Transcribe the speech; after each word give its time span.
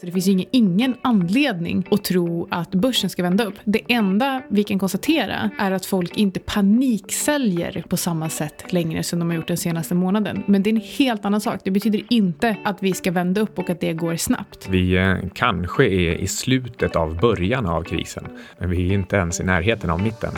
Så 0.00 0.06
det 0.06 0.12
finns 0.12 0.26
ju 0.26 0.44
ingen, 0.50 0.96
anledning 1.02 1.86
att 1.90 2.04
tro 2.04 2.48
att 2.50 2.70
börsen 2.70 3.10
ska 3.10 3.22
vända 3.22 3.44
upp. 3.44 3.54
Det 3.64 3.80
enda 3.88 4.42
vi 4.48 4.64
kan 4.64 4.78
konstatera 4.78 5.50
är 5.58 5.72
att 5.72 5.86
folk 5.86 6.16
inte 6.16 6.40
paniksäljer 6.40 7.84
på 7.88 7.96
samma 7.96 8.28
sätt 8.28 8.72
längre 8.72 9.02
som 9.02 9.18
de 9.18 9.30
har 9.30 9.36
gjort 9.36 9.48
den 9.48 9.56
senaste 9.56 9.94
månaden. 9.94 10.42
Men 10.46 10.62
det 10.62 10.70
är 10.70 10.74
en 10.74 10.80
helt 10.98 11.24
annan 11.24 11.40
sak. 11.40 11.60
Det 11.64 11.70
betyder 11.70 12.02
inte 12.10 12.56
att 12.64 12.82
vi 12.82 12.92
ska 12.92 13.10
vända 13.10 13.40
upp 13.40 13.58
och 13.58 13.70
att 13.70 13.80
det 13.80 13.92
går 13.92 14.16
snabbt. 14.16 14.68
Vi 14.68 14.96
eh, 14.96 15.16
kanske 15.34 15.84
är 15.84 16.14
i 16.14 16.26
slutet 16.26 16.96
av 16.96 17.20
början 17.20 17.66
av 17.66 17.82
krisen, 17.82 18.24
men 18.58 18.70
vi 18.70 18.88
är 18.88 18.94
inte 18.94 19.16
ens 19.16 19.40
i 19.40 19.44
närheten 19.44 19.90
av 19.90 20.02
mitten. 20.02 20.32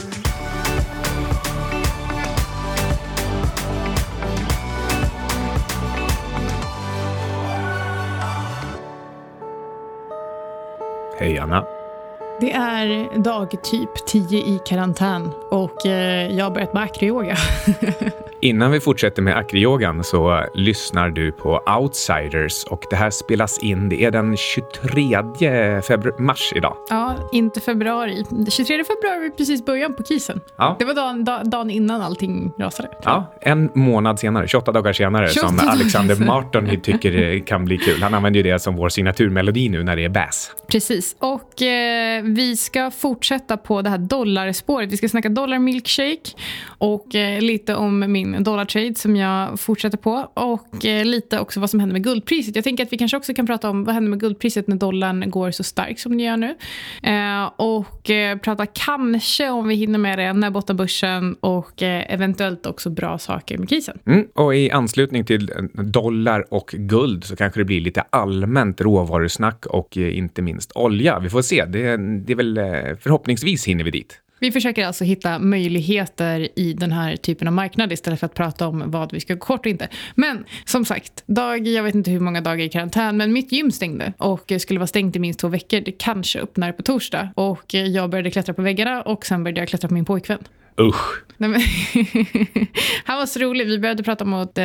Hej 11.20 11.38
Anna. 11.38 11.79
Det 12.40 12.52
är 12.52 13.18
dag 13.22 13.50
typ 13.62 14.06
10 14.06 14.38
i 14.38 14.60
karantän 14.66 15.30
och 15.50 15.86
eh, 15.86 16.36
jag 16.36 16.44
har 16.44 16.50
börjat 16.50 16.74
med 16.74 16.82
akroyoga. 16.82 17.36
Innan 18.42 18.70
vi 18.70 18.80
fortsätter 18.80 19.22
med 19.22 19.36
akroyogan 19.36 20.04
så 20.04 20.44
lyssnar 20.54 21.10
du 21.10 21.32
på 21.32 21.62
Outsiders 21.80 22.64
och 22.64 22.84
det 22.90 22.96
här 22.96 23.10
spelas 23.10 23.58
in. 23.58 23.88
Det 23.88 24.04
är 24.04 24.10
den 24.10 24.36
23 24.36 26.12
mars 26.18 26.52
idag. 26.54 26.76
Ja, 26.90 27.14
inte 27.32 27.60
februari. 27.60 28.24
23 28.48 28.84
februari 28.84 29.28
var 29.28 29.36
precis 29.36 29.64
början 29.64 29.94
på 29.94 30.02
krisen. 30.02 30.40
Ja. 30.56 30.76
Det 30.78 30.84
var 30.84 30.94
dagen, 30.94 31.24
da, 31.24 31.44
dagen 31.44 31.70
innan 31.70 32.02
allting 32.02 32.52
rasade. 32.58 32.88
Ja, 33.02 33.34
en 33.40 33.70
månad 33.74 34.18
senare, 34.18 34.48
28 34.48 34.72
dagar 34.72 34.92
senare, 34.92 35.28
28 35.28 35.48
som 35.48 35.56
dagar 35.56 35.72
Alexander 35.72 36.14
senare. 36.14 36.42
Martin 36.42 36.80
tycker 36.82 37.46
kan 37.46 37.64
bli 37.64 37.78
kul. 37.78 38.02
Han 38.02 38.14
använder 38.14 38.40
ju 38.40 38.52
det 38.52 38.58
som 38.58 38.76
vår 38.76 38.88
signaturmelodi 38.88 39.68
nu 39.68 39.82
när 39.82 39.96
det 39.96 40.04
är 40.04 40.08
bass. 40.08 40.52
Precis. 40.66 41.16
Och 41.18 41.62
eh, 41.62 42.24
vi 42.34 42.56
ska 42.56 42.90
fortsätta 42.90 43.56
på 43.56 43.82
det 43.82 43.90
här 43.90 43.98
dollarspåret. 43.98 44.92
Vi 44.92 44.96
ska 44.96 45.08
snacka 45.08 45.28
dollar 45.28 45.58
milkshake 45.58 46.30
och 46.66 47.14
eh, 47.14 47.40
lite 47.40 47.74
om 47.74 48.12
min 48.12 48.44
dollartrade 48.44 48.94
som 48.94 49.16
jag 49.16 49.60
fortsätter 49.60 49.98
på 49.98 50.30
och 50.34 50.84
eh, 50.84 51.04
lite 51.04 51.40
också 51.40 51.60
vad 51.60 51.70
som 51.70 51.80
händer 51.80 51.92
med 51.92 52.04
guldpriset. 52.04 52.56
Jag 52.56 52.64
tänker 52.64 52.84
att 52.84 52.92
vi 52.92 52.98
kanske 52.98 53.16
också 53.16 53.34
kan 53.34 53.46
prata 53.46 53.70
om 53.70 53.84
vad 53.84 53.94
händer 53.94 54.10
med 54.10 54.20
guldpriset 54.20 54.68
när 54.68 54.76
dollarn 54.76 55.30
går 55.30 55.50
så 55.50 55.62
starkt 55.62 56.00
som 56.00 56.12
den 56.12 56.20
gör 56.20 56.36
nu. 56.36 56.54
Eh, 57.02 57.50
och 57.56 58.10
eh, 58.10 58.38
prata 58.38 58.66
kanske 58.66 59.50
om 59.50 59.68
vi 59.68 59.74
hinner 59.74 59.98
med 59.98 60.18
det 60.18 60.32
när 60.32 60.50
borta 60.50 60.74
börsen 60.74 61.34
och 61.40 61.82
eh, 61.82 62.14
eventuellt 62.14 62.66
också 62.66 62.90
bra 62.90 63.18
saker 63.18 63.58
med 63.58 63.68
krisen. 63.68 63.98
Mm. 64.06 64.26
Och 64.34 64.56
i 64.56 64.70
anslutning 64.70 65.24
till 65.24 65.50
eh, 65.50 65.82
dollar 65.82 66.54
och 66.54 66.74
guld 66.78 67.24
så 67.24 67.36
kanske 67.36 67.60
det 67.60 67.64
blir 67.64 67.80
lite 67.80 68.00
allmänt 68.10 68.80
råvarusnack 68.80 69.66
och 69.66 69.98
eh, 69.98 70.18
inte 70.18 70.42
minst 70.42 70.72
olja. 70.74 71.18
Vi 71.18 71.30
får 71.30 71.42
se. 71.42 71.64
Det, 71.64 71.96
det 72.26 72.32
är 72.32 72.36
väl 72.36 72.58
eh, 72.58 72.64
förhoppningsvis 73.00 73.64
hinner 73.68 73.84
vi 73.84 73.90
dit. 73.90 74.20
Vi 74.40 74.52
försöker 74.52 74.86
alltså 74.86 75.04
hitta 75.04 75.38
möjligheter 75.38 76.48
i 76.58 76.72
den 76.72 76.92
här 76.92 77.16
typen 77.16 77.48
av 77.48 77.54
marknad 77.54 77.92
istället 77.92 78.20
för 78.20 78.26
att 78.26 78.34
prata 78.34 78.68
om 78.68 78.82
vad 78.86 79.12
vi 79.12 79.20
ska 79.20 79.34
gå 79.34 79.40
kort 79.40 79.60
och 79.60 79.66
inte. 79.66 79.88
Men 80.14 80.44
som 80.64 80.84
sagt, 80.84 81.22
dag, 81.26 81.66
jag 81.66 81.82
vet 81.82 81.94
inte 81.94 82.10
hur 82.10 82.20
många 82.20 82.40
dagar 82.40 82.64
i 82.64 82.68
karantän, 82.68 83.16
men 83.16 83.32
mitt 83.32 83.52
gym 83.52 83.72
stängde 83.72 84.12
och 84.18 84.52
skulle 84.58 84.80
vara 84.80 84.86
stängt 84.86 85.16
i 85.16 85.18
minst 85.18 85.40
två 85.40 85.48
veckor. 85.48 85.80
Det 85.80 85.92
kanske 85.92 86.40
öppnar 86.40 86.72
på 86.72 86.82
torsdag 86.82 87.28
och 87.34 87.74
jag 87.74 88.10
började 88.10 88.30
klättra 88.30 88.54
på 88.54 88.62
väggarna 88.62 89.02
och 89.02 89.26
sen 89.26 89.44
började 89.44 89.60
jag 89.60 89.68
klättra 89.68 89.88
på 89.88 89.94
min 89.94 90.04
pojkvän. 90.04 90.38
Usch. 90.80 91.22
Nej, 91.40 91.50
men 91.50 91.60
han 93.04 93.18
var 93.18 93.26
så 93.26 93.40
rolig. 93.40 93.66
Vi 93.66 93.78
började 93.78 94.02
prata 94.02 94.24
om 94.24 94.34
att 94.34 94.58
eh, 94.58 94.64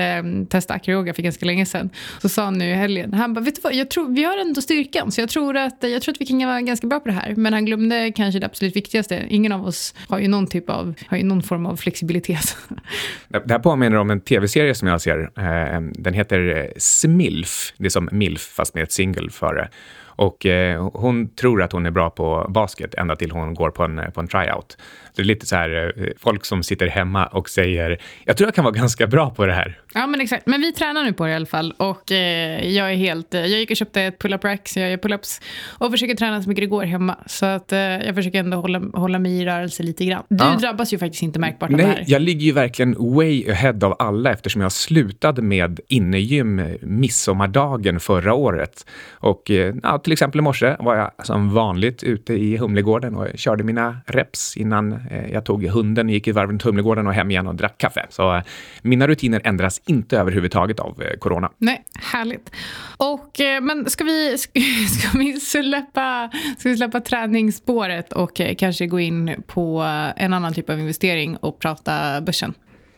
testa 0.50 0.74
akroyoga 0.74 1.14
för 1.14 1.22
ganska 1.22 1.46
länge 1.46 1.66
sedan. 1.66 1.90
Så 2.22 2.30
sa 2.30 2.44
han 2.44 2.58
nu 2.58 2.70
i 2.70 2.74
helgen, 2.74 3.14
han 3.14 3.34
bara, 3.34 3.42
vet 3.42 3.56
du 3.56 3.62
vad, 3.62 3.74
jag 3.74 3.90
tror, 3.90 4.16
vi 4.16 4.24
har 4.24 4.38
ändå 4.38 4.62
styrkan 4.62 5.12
så 5.12 5.22
jag 5.22 5.30
tror, 5.30 5.58
att, 5.58 5.78
jag 5.82 6.02
tror 6.02 6.14
att 6.14 6.22
vi 6.22 6.26
kan 6.26 6.48
vara 6.48 6.62
ganska 6.62 6.88
bra 6.88 7.00
på 7.00 7.08
det 7.08 7.14
här. 7.14 7.36
Men 7.36 7.54
han 7.54 7.66
glömde 7.66 8.12
kanske 8.12 8.40
det 8.40 8.46
absolut 8.46 8.76
viktigaste. 8.76 9.26
Ingen 9.30 9.52
av 9.52 9.68
oss 9.68 9.96
har 10.10 10.20
ju 10.20 10.28
någon 10.28 10.48
typ 10.48 10.70
av, 10.70 10.94
har 11.08 11.18
ju 11.18 11.24
någon 11.24 11.44
form 11.44 11.66
av 11.66 11.76
flexibilitet. 11.76 12.58
Det 13.28 13.52
här 13.52 13.60
påminner 13.60 13.98
om 13.98 14.10
en 14.10 14.22
tv-serie 14.22 14.76
som 14.76 14.88
jag 14.88 15.02
ser. 15.02 15.20
Eh, 15.20 15.82
den 15.82 16.14
heter 16.14 16.58
eh, 16.58 16.72
Smilf. 16.78 17.74
Det 17.78 17.86
är 17.86 17.90
som 17.90 18.10
Milf 18.12 18.42
fast 18.42 18.76
med 18.76 18.84
ett 18.84 18.92
single 18.92 19.30
före. 19.30 19.70
Och 20.16 20.46
eh, 20.46 20.90
hon 20.94 21.30
tror 21.30 21.62
att 21.62 21.72
hon 21.72 21.86
är 21.86 21.92
bra 21.92 22.10
på 22.10 22.46
basket 22.50 22.94
ända 22.94 23.16
till 23.16 23.32
hon 23.32 23.54
går 23.54 23.70
på 23.70 23.84
en, 23.84 24.12
på 24.14 24.20
en 24.20 24.28
tryout. 24.28 24.78
Det 25.16 25.22
är 25.22 25.26
lite 25.26 25.46
så 25.46 25.56
här, 25.56 25.94
eh, 25.98 26.06
folk 26.20 26.46
som 26.46 26.64
sitter 26.64 26.88
hemma 26.88 27.26
och 27.26 27.50
säger, 27.50 27.98
jag 28.26 28.38
tror 28.38 28.48
jag 28.48 28.56
kan 28.56 28.64
vara 28.64 28.74
ganska 28.76 29.08
bra 29.08 29.30
på 29.30 29.46
det 29.46 29.54
här. 29.54 29.80
Ja, 29.94 30.08
men 30.08 30.22
exakt. 30.22 30.46
Men 30.48 30.62
vi 30.62 30.72
tränar 30.74 31.04
nu 31.04 31.14
på 31.14 31.26
det 31.26 31.32
i 31.32 31.36
alla 31.36 31.46
fall. 31.46 31.74
Och 31.78 32.12
eh, 32.12 32.68
jag 32.76 32.92
är 32.92 32.96
helt... 32.96 33.34
eh, 33.34 33.40
Jag 33.42 33.60
gick 33.60 33.72
och 33.72 33.78
köpte 33.78 34.02
ett 34.02 34.20
pull-up 34.20 34.44
rack, 34.44 34.68
så 34.68 34.80
jag 34.80 34.90
gör 34.90 34.98
pull-ups. 34.98 35.42
Och 35.78 35.92
försöker 35.92 36.16
träna 36.16 36.42
så 36.44 36.50
mycket 36.50 36.62
det 36.62 36.68
går 36.68 36.84
hemma. 36.84 37.16
Så 37.26 37.46
att 37.46 37.72
eh, 37.72 37.80
jag 37.80 38.16
försöker 38.16 38.40
ändå 38.40 38.58
hålla, 38.58 38.82
hålla 38.94 39.20
mig 39.20 39.32
i 39.42 39.46
rörelse 39.46 39.84
lite 39.84 40.06
grann. 40.06 40.24
Du 40.30 40.44
Ja. 40.44 40.58
drabbas 40.62 40.94
ju 40.94 40.98
faktiskt 40.98 41.24
inte 41.24 41.40
märkbart 41.40 41.72
av 41.72 41.78
det 41.78 41.84
här. 41.86 42.04
jag 42.08 42.22
ligger 42.22 42.46
ju 42.46 42.52
verkligen 42.52 42.96
way 43.16 43.50
ahead 43.52 43.80
av 43.84 43.96
alla 44.00 44.32
eftersom 44.32 44.62
jag 44.62 44.72
slutade 44.72 45.42
med 45.42 45.80
innegym 45.88 46.62
midsommardagen 46.82 48.00
förra 48.00 48.34
året. 48.34 48.86
Och 49.12 49.52
eh, 49.52 49.76
ja, 49.84 49.98
till 50.00 50.14
exempel 50.14 50.40
i 50.40 50.42
morse 50.42 50.76
var 50.80 50.96
jag 50.96 51.12
som 51.26 51.54
vanligt 51.54 52.04
ute 52.04 52.34
i 52.34 52.58
Humlegården 52.58 53.16
och 53.16 53.28
körde 53.36 53.64
mina 53.64 53.98
reps 54.06 54.58
innan 54.58 54.92
jag 55.32 55.46
tog 55.46 55.66
hunden, 55.66 56.10
gick 56.10 56.28
ett 56.28 56.36
varv 56.36 56.50
runt 56.50 56.64
Humlegården 56.64 57.08
och 57.08 57.14
hem 57.14 57.32
igen 57.32 57.48
och 57.48 57.56
drack 57.56 57.78
kaffe. 57.78 58.06
Så 58.10 58.36
eh, 58.36 58.44
mina 58.82 59.08
rutiner 59.08 59.42
ändras 59.44 59.82
inte 59.86 60.20
överhuvudtaget 60.20 60.80
av 60.80 61.02
eh, 61.02 61.18
corona. 61.20 61.52
Nej, 61.58 61.84
härligt. 62.00 62.52
Och, 62.98 63.40
eh, 63.40 63.62
men 63.62 63.90
ska 63.90 64.04
vi, 64.04 64.38
ska, 64.90 65.18
vi 65.18 65.40
släppa, 65.40 66.30
ska 66.58 66.70
vi 66.70 66.78
släppa 66.78 67.00
träningsspåret 67.00 68.14
och 68.14 68.42
eh, 68.42 68.56
kanske 68.56 68.88
gå 68.88 69.00
in 69.00 69.44
på 69.48 69.82
en 70.16 70.34
annan 70.34 70.54
typ 70.54 70.70
av 70.70 70.80
investering 70.80 71.38
och 71.38 71.60
prata 71.60 72.22
börsen? 72.22 72.54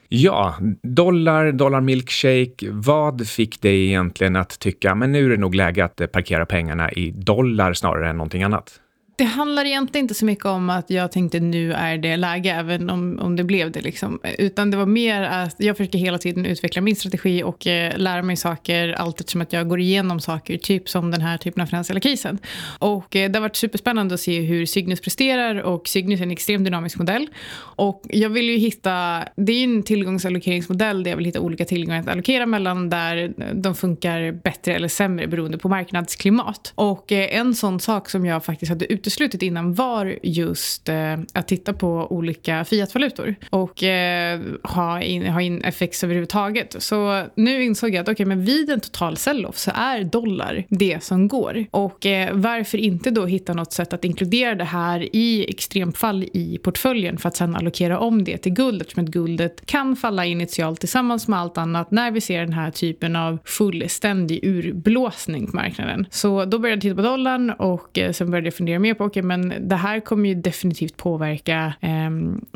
Ja, 0.09 0.55
dollar, 0.83 1.51
dollar 1.51 1.81
milkshake. 1.81 2.67
Vad 2.71 3.27
fick 3.27 3.61
dig 3.61 3.85
egentligen 3.85 4.35
att 4.35 4.59
tycka, 4.59 4.95
men 4.95 5.11
nu 5.11 5.25
är 5.25 5.29
det 5.29 5.37
nog 5.37 5.55
läge 5.55 5.85
att 5.85 6.01
eh, 6.01 6.07
parkera 6.07 6.45
pengarna 6.45 6.91
i 6.91 7.11
dollar 7.11 7.73
snarare 7.73 8.09
än 8.09 8.17
någonting 8.17 8.43
annat? 8.43 8.79
Det 9.17 9.23
handlar 9.23 9.65
egentligen 9.65 10.03
inte 10.03 10.13
så 10.13 10.25
mycket 10.25 10.45
om 10.45 10.69
att 10.69 10.89
jag 10.89 11.11
tänkte 11.11 11.39
nu 11.39 11.73
är 11.73 11.97
det 11.97 12.17
läge, 12.17 12.51
även 12.51 12.89
om, 12.89 13.19
om 13.19 13.35
det 13.35 13.43
blev 13.43 13.71
det. 13.71 13.81
Liksom. 13.81 14.19
Utan 14.37 14.71
det 14.71 14.77
var 14.77 14.85
mer 14.85 15.21
att 15.21 15.55
jag 15.57 15.77
försöker 15.77 15.99
hela 15.99 16.17
tiden 16.17 16.45
utveckla 16.45 16.81
min 16.81 16.95
strategi 16.95 17.43
och 17.43 17.67
eh, 17.67 17.97
lära 17.97 18.21
mig 18.21 18.35
saker 18.35 18.93
allt 18.93 19.19
eftersom 19.19 19.41
att 19.41 19.53
jag 19.53 19.69
går 19.69 19.79
igenom 19.79 20.19
saker, 20.19 20.57
typ 20.57 20.89
som 20.89 21.11
den 21.11 21.21
här 21.21 21.37
typen 21.37 21.61
av 21.61 21.67
finansiella 21.67 21.99
krisen. 21.99 22.39
Och 22.79 23.15
eh, 23.15 23.31
det 23.31 23.39
har 23.39 23.41
varit 23.41 23.55
superspännande 23.55 24.13
att 24.13 24.19
se 24.19 24.41
hur 24.41 24.65
Cygnus 24.65 25.01
presterar 25.01 25.61
och 25.61 25.87
Cygnus 25.87 26.19
är 26.19 26.23
en 26.23 26.31
extremt 26.31 26.65
dynamisk 26.65 26.97
modell. 26.97 27.27
Och 27.59 28.03
jag 28.09 28.29
vill 28.29 28.49
ju 28.49 28.57
hitta, 28.57 29.23
det 29.35 29.51
är 29.51 29.57
ju 29.57 29.63
en 29.63 29.83
tillgångsallokeringsmodell 29.83 31.03
där 31.03 31.11
jag 31.11 31.17
vill 31.17 31.25
hitta 31.25 31.39
olika 31.39 31.65
tillgångar 31.65 31.99
att 31.99 32.07
allokera 32.07 32.45
mellan 32.45 32.89
där 32.89 33.33
de 33.53 33.75
funkar 33.75 34.31
bättre 34.31 34.73
eller 34.73 34.87
sämre 34.87 35.27
beroende 35.27 35.57
på 35.57 35.69
marknadsklimat. 35.69 36.73
Och 36.75 37.11
eh, 37.11 37.37
en 37.37 37.55
sån 37.55 37.79
sak 37.79 38.09
som 38.09 38.25
jag 38.25 38.45
faktiskt 38.45 38.69
hade 38.69 38.85
uteslutit 39.07 39.41
innan 39.41 39.73
var 39.73 40.19
just 40.23 40.89
eh, 40.89 41.17
att 41.33 41.47
titta 41.47 41.73
på 41.73 42.07
olika 42.09 42.65
fiatvalutor 42.65 43.35
och 43.49 43.83
eh, 43.83 44.41
ha, 44.63 45.01
in, 45.01 45.27
ha 45.27 45.41
in 45.41 45.63
FX 45.63 46.03
överhuvudtaget. 46.03 46.75
Så 46.79 47.23
nu 47.35 47.63
insåg 47.63 47.93
jag 47.93 48.01
att 48.01 48.09
okay, 48.09 48.25
men 48.25 48.45
vid 48.45 48.69
en 48.69 48.79
total 48.79 49.17
sell-off 49.17 49.57
så 49.57 49.71
är 49.75 50.03
dollar 50.03 50.63
det 50.69 51.03
som 51.03 51.27
går. 51.27 51.65
Och 51.71 52.05
eh, 52.05 52.33
varför 52.33 52.77
inte 52.77 53.11
då 53.11 53.25
hitta 53.25 53.53
något 53.53 53.73
sätt 53.73 53.93
att 53.93 54.05
inkludera 54.05 54.55
det 54.55 54.63
här 54.63 55.15
i 55.15 55.49
extremfall 55.49 56.23
i 56.23 56.59
portföljen 56.63 57.17
för 57.17 57.29
att 57.29 57.35
sen 57.35 57.55
allokera 57.55 57.99
om 57.99 58.23
det 58.23 58.37
till 58.37 58.53
guld 58.53 58.81
eftersom 58.81 59.03
att 59.03 59.09
guldet 59.09 59.65
kan 59.65 59.95
falla 59.95 60.25
initialt 60.25 60.79
tillsammans 60.79 61.27
med 61.27 61.39
allt 61.39 61.57
annat 61.57 61.91
när 61.91 62.11
vi 62.11 62.21
ser 62.21 62.39
den 62.39 62.53
här 62.53 62.71
typen 62.71 63.15
av 63.15 63.37
fullständig 63.45 64.39
urblåsning 64.43 65.47
på 65.47 65.55
marknaden. 65.55 66.05
Så 66.09 66.45
då 66.45 66.59
började 66.59 66.75
jag 66.75 66.81
titta 66.81 66.95
på 66.95 67.01
dollarn 67.01 67.49
och 67.49 67.97
eh, 67.97 68.11
sen 68.11 68.31
började 68.31 68.47
jag 68.47 68.53
fundera 68.53 68.79
mer 68.79 68.93
på 68.97 69.03
okej 69.03 69.23
men 69.23 69.53
det 69.59 69.75
här 69.75 69.99
kommer 69.99 70.29
ju 70.29 70.35
definitivt 70.35 70.97
påverka 70.97 71.73
eh, 71.81 72.09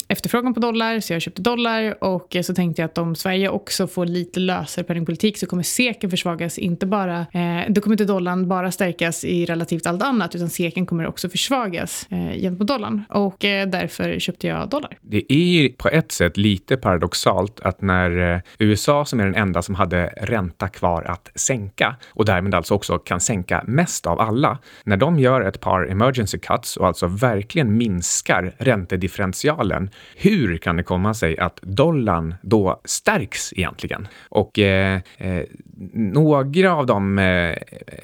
efterfrågan 0.07 0.53
på 0.53 0.59
dollar 0.59 0.99
så 0.99 1.13
jag 1.13 1.21
köpte 1.21 1.41
dollar 1.41 2.03
och 2.03 2.37
så 2.43 2.53
tänkte 2.53 2.81
jag 2.81 2.89
att 2.89 2.97
om 2.97 3.15
Sverige 3.15 3.49
också 3.49 3.87
får 3.87 4.05
lite 4.05 4.39
lösare 4.39 4.85
penningpolitik 4.85 5.37
så 5.37 5.45
kommer 5.45 5.63
seken 5.63 6.09
försvagas 6.09 6.57
inte 6.57 6.85
bara, 6.85 7.19
eh, 7.19 7.61
då 7.69 7.81
kommer 7.81 7.93
inte 7.93 8.05
dollarn 8.05 8.47
bara 8.47 8.71
stärkas 8.71 9.23
i 9.23 9.45
relativt 9.45 9.87
allt 9.87 10.03
annat 10.03 10.35
utan 10.35 10.49
seken 10.49 10.85
kommer 10.85 11.07
också 11.07 11.29
försvagas 11.29 12.07
eh, 12.09 12.41
gentemot 12.41 12.67
dollarn 12.67 13.03
och 13.09 13.45
eh, 13.45 13.67
därför 13.67 14.19
köpte 14.19 14.47
jag 14.47 14.69
dollar. 14.69 14.97
Det 15.01 15.33
är 15.33 15.61
ju 15.61 15.69
på 15.69 15.89
ett 15.89 16.11
sätt 16.11 16.37
lite 16.37 16.77
paradoxalt 16.77 17.59
att 17.59 17.81
när 17.81 18.33
eh, 18.33 18.41
USA, 18.59 19.05
som 19.05 19.19
är 19.19 19.25
den 19.25 19.35
enda 19.35 19.61
som 19.61 19.75
hade 19.75 20.07
ränta 20.07 20.67
kvar 20.67 21.03
att 21.03 21.31
sänka 21.35 21.95
och 22.09 22.25
därmed 22.25 22.55
alltså 22.55 22.73
också 22.73 22.97
kan 22.97 23.19
sänka 23.19 23.63
mest 23.67 24.07
av 24.07 24.19
alla, 24.19 24.57
när 24.83 24.97
de 24.97 25.19
gör 25.19 25.41
ett 25.41 25.59
par 25.59 25.91
emergency 25.91 26.30
currency 26.31 26.37
cuts 26.37 26.77
och 26.77 26.87
alltså 26.87 27.07
verkligen 27.07 27.77
minskar 27.77 28.53
räntedifferentialen, 28.57 29.89
hur 30.15 30.57
kan 30.57 30.77
det 30.77 30.83
komma 30.83 31.13
sig 31.13 31.37
att 31.37 31.59
dollarn 31.61 32.35
då 32.41 32.81
stärks 32.85 33.53
egentligen? 33.53 34.07
Och 34.29 34.59
eh, 34.59 35.01
eh, 35.17 35.43
några 35.93 36.75
av 36.75 36.85
de, 36.85 37.19
eh, 37.19 37.57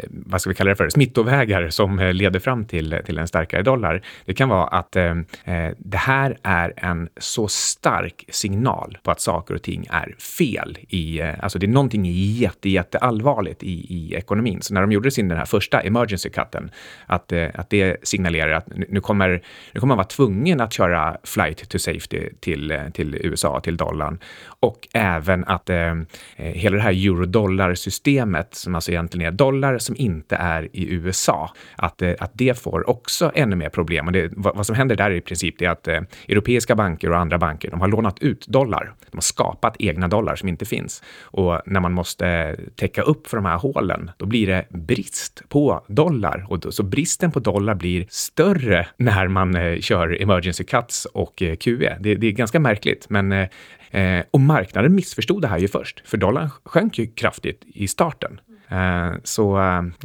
vad 0.10 0.42
ska 0.42 0.50
vi 0.50 0.56
kalla 0.56 0.70
det 0.70 0.76
för, 0.76 0.90
smittovägar 0.90 1.70
som 1.70 2.00
eh, 2.00 2.14
leder 2.14 2.40
fram 2.40 2.66
till, 2.66 3.02
till 3.06 3.18
en 3.18 3.28
starkare 3.28 3.64
dollar, 3.64 4.02
det 4.26 4.34
kan 4.34 4.50
vara 4.50 4.68
att 4.68 4.96
eh, 4.96 5.12
eh, 5.46 5.72
det 5.78 5.98
här 5.98 6.38
är 6.44 6.74
en 6.78 7.10
så 7.18 7.48
stark 7.48 8.26
signal 8.30 8.98
på 9.04 9.12
att 9.12 9.22
saker 9.22 9.56
och 9.56 9.62
ting 9.62 9.88
är 9.90 10.16
fel 10.40 10.78
i, 10.90 11.20
eh, 11.20 11.34
alltså 11.40 11.60
det 11.60 11.66
är 11.66 11.68
någonting 11.68 12.06
jätte, 12.06 12.70
jätte 12.70 12.98
allvarligt 12.98 13.64
i, 13.64 13.86
i 13.96 14.16
ekonomin. 14.16 14.62
Så 14.62 14.74
när 14.74 14.82
de 14.82 14.92
gjorde 14.92 15.12
sin 15.12 15.28
den 15.28 15.38
här 15.38 15.46
första 15.46 15.82
emergency 15.82 16.30
cutten, 16.30 16.72
att, 17.08 17.34
att 17.54 17.70
det 17.70 18.08
signalerar 18.18 18.52
att 18.52 18.68
nu 18.90 19.02
kommer, 19.02 19.30
nu 19.74 19.80
kommer 19.80 19.88
man 19.88 19.98
vara 19.98 20.08
tvungen 20.08 20.62
att 20.62 20.74
köra 20.74 21.18
flight 21.24 21.70
to 21.70 21.80
safety 21.80 22.30
till, 22.40 22.80
till 22.94 23.16
USA, 23.16 23.60
till 23.60 23.78
dollarn 23.78 24.20
och 24.60 24.88
även 24.94 25.46
att 25.46 25.70
eh, 25.70 25.96
hela 26.36 26.76
det 26.78 26.84
här 26.84 26.92
eurodollarsystemet 26.92 28.56
som 28.56 28.76
alltså 28.76 28.92
egentligen 28.92 29.28
är 29.28 29.38
dollar 29.38 29.78
som 29.78 29.96
inte 29.98 30.36
är 30.36 30.70
i 30.74 30.94
USA, 30.94 31.54
att, 31.76 32.02
eh, 32.02 32.14
att 32.20 32.32
det 32.34 32.60
får 32.60 32.90
också 32.90 33.32
ännu 33.36 33.56
mer 33.56 33.70
problem. 33.70 34.08
Och 34.08 34.14
det, 34.14 34.32
vad, 34.36 34.56
vad, 34.56 34.66
som 34.66 34.76
händer 34.76 34.96
där 34.96 35.12
i 35.12 35.22
princip 35.22 35.62
är 35.62 35.70
att 35.70 35.88
eh, 35.88 36.02
europeiska 36.28 36.76
banker 36.76 37.12
och 37.12 37.18
andra 37.18 37.38
banker, 37.38 37.72
de 37.72 37.82
har 37.82 37.88
lånat 37.88 38.20
ut 38.20 38.48
dollar. 38.48 38.94
De 39.12 39.18
har 39.18 39.22
skapat 39.22 39.76
egna 39.80 40.08
dollar 40.08 40.36
som 40.36 40.50
inte 40.50 40.66
finns. 40.66 41.04
Och 41.22 41.62
när 41.66 41.80
man 41.80 41.94
måste 41.94 42.28
eh, 42.28 42.56
täcka 42.76 43.02
upp 43.02 43.28
för 43.28 43.38
de 43.38 43.46
här 43.46 43.58
hålen, 43.58 44.12
då 44.18 44.26
blir 44.26 44.48
det 44.48 44.66
brist 44.70 45.44
på 45.50 45.84
dollar. 45.88 46.46
Och 46.50 46.60
då, 46.60 46.72
så 46.72 46.84
bristen 46.84 47.32
på 47.32 47.40
dollar 47.40 47.76
blir 47.76 47.97
större 48.10 48.88
när 48.98 49.28
man 49.28 49.56
eh, 49.56 49.80
kör 49.80 50.22
emergency 50.22 50.64
cuts 50.64 51.06
och 51.06 51.42
eh, 51.42 51.56
QE. 51.56 51.98
Det, 52.00 52.16
det, 52.16 52.28
är 52.28 52.32
ganska 52.32 52.60
märkligt, 52.60 53.10
men 53.10 53.32
eh, 53.32 53.48
eh, 53.92 54.24
och 54.32 54.40
marknaden 54.40 54.96
missförstod 54.96 55.42
det 55.42 55.48
här 55.48 55.58
ju 55.58 55.68
först, 55.68 56.02
för 56.06 56.18
dollarn 56.18 56.50
sjönk 56.64 57.00
ju 57.00 57.08
kraftigt 57.08 57.64
i 57.66 57.88
starten. 57.88 58.40
Eh, 58.70 59.12
så 59.24 59.58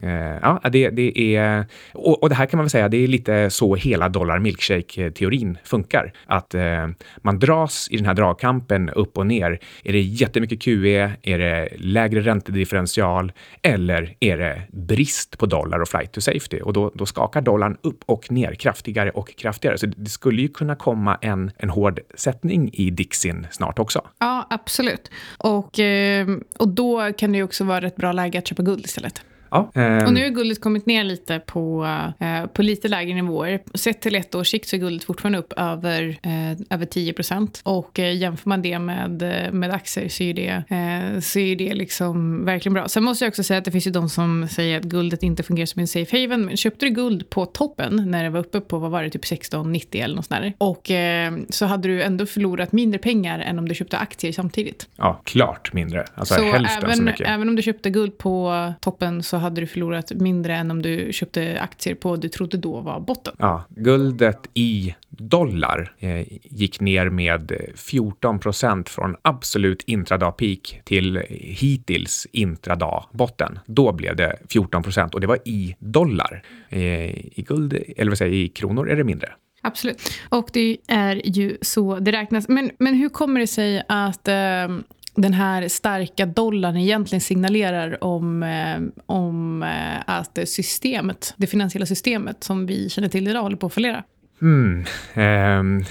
eh, 0.03 0.38
ja, 0.43 0.61
det, 0.73 0.91
det 0.91 1.37
är... 1.37 1.67
Och, 1.93 2.23
och, 2.23 2.29
det 2.29 2.35
här 2.35 2.47
kan 2.47 2.59
man 2.59 2.64
väl 2.64 2.70
säga, 2.70 2.88
det 2.88 2.97
är 2.97 3.06
lite 3.09 3.50
så 3.50 3.75
hela 3.75 4.09
dollar 4.09 4.38
milkshake-teorin 4.38 5.59
funkar. 5.64 6.12
Att 6.26 6.55
eh, 6.55 6.88
man 7.17 7.38
dras 7.38 7.88
i 7.91 7.97
den 7.97 8.06
här 8.06 8.14
dragkampen 8.14 8.91
upp 8.91 9.19
och 9.19 9.26
ner. 9.26 9.59
Är 9.85 9.93
det 9.93 10.00
jättemycket 10.00 10.62
QE? 10.62 11.12
Är 11.23 11.38
det 11.38 11.69
lägre 11.76 12.20
räntedifferential? 12.20 13.32
Eller 13.62 14.17
är 14.20 14.38
det 14.38 14.62
brist 14.73 15.38
på 15.38 15.47
dollar 15.47 15.79
och 15.79 15.88
flight 15.88 16.12
to 16.12 16.20
safety? 16.20 16.61
Och 16.61 16.73
då, 16.73 16.93
då 16.94 17.06
skakar 17.06 17.41
dollarn 17.41 17.76
upp 17.82 18.03
och 18.06 18.31
ner 18.31 18.55
kraftigare 18.55 19.11
och 19.11 19.37
kraftigare. 19.37 19.79
Så 19.79 19.87
det 19.87 20.11
skulle 20.11 20.43
ju 20.43 20.49
kunna 20.49 20.75
komma 20.75 21.19
en, 21.20 21.50
en 21.56 21.70
hård 21.70 22.00
sättning 22.14 22.70
i 22.73 22.91
Dixin 22.91 23.47
snart 23.50 23.79
också. 23.79 24.03
Ja, 24.19 24.47
absolut. 24.50 25.11
Och, 25.38 25.79
eh, 25.79 26.29
och 26.59 26.69
då 26.69 27.12
kan 27.12 27.32
det 27.32 27.38
ju 27.38 27.44
också 27.44 27.64
vara 27.64 27.87
ett 27.87 27.97
bra 27.97 28.12
läge 28.12 28.38
att 28.38 28.51
köpa 28.52 28.62
guld 28.62 28.84
istället. 28.84 29.31
Ja, 29.52 29.70
eh, 29.75 30.04
och 30.04 30.12
nu 30.12 30.22
har 30.22 30.28
guldet 30.28 30.60
kommit 30.60 30.87
ner 30.87 31.04
lite 31.04 31.38
på, 31.38 31.87
eh, 32.19 32.46
på 32.46 32.62
lite 32.62 32.88
lägre 32.88 33.14
nivåer. 33.14 33.60
Sett 33.75 34.00
till 34.00 34.14
ett 34.14 34.34
års 34.34 34.49
sikt 34.49 34.69
så 34.69 34.76
är 34.76 34.81
guldet 34.81 35.04
fortfarande 35.04 35.38
upp 35.38 35.52
över, 35.56 36.19
eh, 36.22 36.52
över 36.70 36.87
10 36.87 37.12
procent. 37.12 37.60
Och 37.64 37.99
eh, 37.99 38.16
jämför 38.16 38.49
man 38.49 38.62
det 38.62 38.78
med, 38.78 39.22
eh, 39.22 39.52
med 39.52 39.70
aktier 39.70 40.08
så 40.08 40.22
är, 40.22 40.34
det, 40.34 40.49
eh, 40.49 41.20
så 41.20 41.38
är 41.38 41.56
det 41.56 41.75
liksom 41.75 42.44
verkligen 42.44 42.75
bra. 42.75 42.88
Sen 42.88 43.04
måste 43.04 43.25
jag 43.25 43.31
också 43.31 43.43
säga 43.43 43.58
att 43.58 43.64
det 43.64 43.70
finns 43.70 43.87
ju 43.87 43.90
de 43.90 44.08
som 44.08 44.49
säger 44.49 44.78
att 44.78 44.84
guldet 44.84 45.22
inte 45.22 45.43
fungerar 45.43 45.66
som 45.66 45.81
en 45.81 45.88
safe 45.88 46.22
haven. 46.22 46.44
Men 46.44 46.56
köpte 46.56 46.87
du 46.87 46.90
guld 46.90 47.31
på 47.31 47.46
toppen 47.46 48.10
när 48.10 48.25
det 48.25 48.31
var 48.31 48.40
uppe 48.40 48.60
på, 48.60 48.78
vad 48.78 48.90
var 48.90 49.02
det, 49.02 49.10
typ 49.10 49.25
16,90 49.25 50.04
eller 50.04 50.16
något 50.16 50.26
sånt 50.26 50.43
där. 50.43 50.52
Och 50.58 50.90
så 51.54 51.66
hade 51.66 51.88
du 51.88 52.02
ändå 52.02 52.26
förlorat 52.26 52.72
mindre 52.72 52.99
pengar 52.99 53.38
än 53.38 53.58
om 53.58 53.69
du 53.69 53.75
köpte 53.75 53.99
aktier 53.99 54.32
samtidigt. 54.32 54.88
Ja, 54.96 55.20
klart 55.25 55.72
mindre. 55.72 56.04
Alltså 56.14 56.34
så 56.34 56.43
hälften 56.43 56.84
även, 56.84 56.96
så 56.96 57.02
mycket. 57.02 57.28
Även 57.28 57.49
om 57.49 57.56
du 57.56 57.62
köpte 57.62 57.90
guld 57.90 58.19
på 58.19 58.72
toppen 58.81 59.22
så 59.22 59.41
hade 59.42 59.60
du 59.60 59.66
förlorat 59.66 60.12
mindre 60.12 60.56
än 60.56 60.70
om 60.70 60.82
du 60.82 61.12
köpte 61.12 61.60
aktier 61.60 61.94
på 61.94 62.16
du 62.16 62.28
trodde 62.28 62.56
då 62.56 62.80
var 62.80 63.00
botten. 63.00 63.34
Ja, 63.38 63.64
guldet 63.68 64.48
i 64.54 64.94
dollar 65.08 65.92
eh, 65.98 66.26
gick 66.42 66.80
ner 66.80 67.08
med 67.08 67.52
14 67.76 68.38
procent 68.38 68.88
från 68.88 69.16
absolut 69.22 69.82
intradag-peak 69.82 70.80
till 70.84 71.22
hittills 71.30 72.26
intradag-botten. 72.32 73.58
Då 73.66 73.92
blev 73.92 74.16
det 74.16 74.36
14 74.48 74.82
procent 74.82 75.14
och 75.14 75.20
det 75.20 75.26
var 75.26 75.38
i 75.44 75.76
dollar. 75.78 76.42
Eh, 76.68 76.80
I 77.38 77.44
guld, 77.48 77.78
eller 77.96 78.10
vad 78.10 78.18
säger 78.18 78.34
i 78.34 78.48
kronor 78.48 78.90
är 78.90 78.96
det 78.96 79.04
mindre. 79.04 79.32
Absolut. 79.62 80.12
Och 80.28 80.50
det 80.52 80.76
är 80.88 81.20
ju 81.24 81.58
så 81.60 81.98
det 81.98 82.12
räknas. 82.12 82.48
Men, 82.48 82.70
men 82.78 82.94
hur 82.94 83.08
kommer 83.08 83.40
det 83.40 83.46
sig 83.46 83.82
att 83.88 84.28
eh, 84.28 84.68
den 85.14 85.32
här 85.32 85.69
starka 85.69 86.26
dollarn 86.26 86.76
egentligen 86.76 87.20
signalerar 87.20 88.05
om, 88.05 88.43
eh, 88.43 89.05
om 89.06 89.62
eh, 89.62 90.00
att 90.06 90.38
systemet, 90.44 91.35
det 91.37 91.47
finansiella 91.47 91.87
systemet 91.87 92.44
som 92.44 92.67
vi 92.67 92.88
känner 92.88 93.09
till 93.09 93.29
idag 93.29 93.43
håller 93.43 93.56
på 93.56 93.67
att 93.67 93.75
fallera? 93.75 94.05
Mm, 94.43 94.85
eh, 95.14 95.87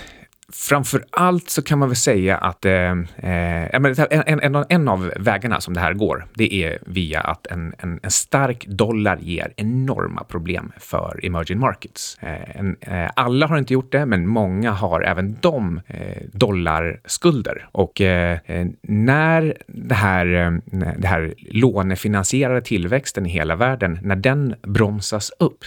framför 0.53 1.03
allt 1.09 1.49
så 1.49 1.61
kan 1.61 1.79
man 1.79 1.89
väl 1.89 1.95
säga 1.95 2.37
att 2.37 2.65
eh, 2.65 2.91
eh 2.91 3.75
en, 3.75 4.55
en, 4.55 4.65
en, 4.69 4.87
av 4.87 5.13
vägarna 5.15 5.61
som 5.61 5.73
det 5.73 5.79
här 5.79 5.93
går, 5.93 6.25
det 6.33 6.53
är 6.53 6.79
via 6.81 7.21
att 7.21 7.47
en, 7.47 7.73
en, 7.77 7.99
en 8.03 8.11
stark 8.11 8.65
dollar 8.67 9.17
ger 9.17 9.53
enorma 9.57 10.23
problem 10.23 10.71
för 10.77 11.19
emerging 11.23 11.59
markets. 11.59 12.17
Eh, 12.19 12.59
en, 12.59 12.75
eh, 12.81 13.09
alla 13.15 13.47
har 13.47 13.57
inte 13.57 13.73
gjort 13.73 13.91
det, 13.91 14.05
men 14.05 14.27
många 14.27 14.71
har 14.71 15.01
även 15.01 15.37
de 15.41 15.81
eh, 15.87 16.23
dollarskulder. 16.33 17.67
Och 17.71 18.01
eh, 18.01 18.39
eh 18.45 18.67
när 18.81 19.57
det 19.67 19.95
här, 19.95 20.25
eh, 20.25 20.51
det 20.97 21.07
här 21.07 21.33
lånefinansierade 21.37 22.61
tillväxten 22.61 23.25
i 23.25 23.29
hela 23.29 23.55
världen, 23.55 23.99
när 24.01 24.15
den 24.15 24.55
bromsas 24.61 25.31
upp, 25.39 25.63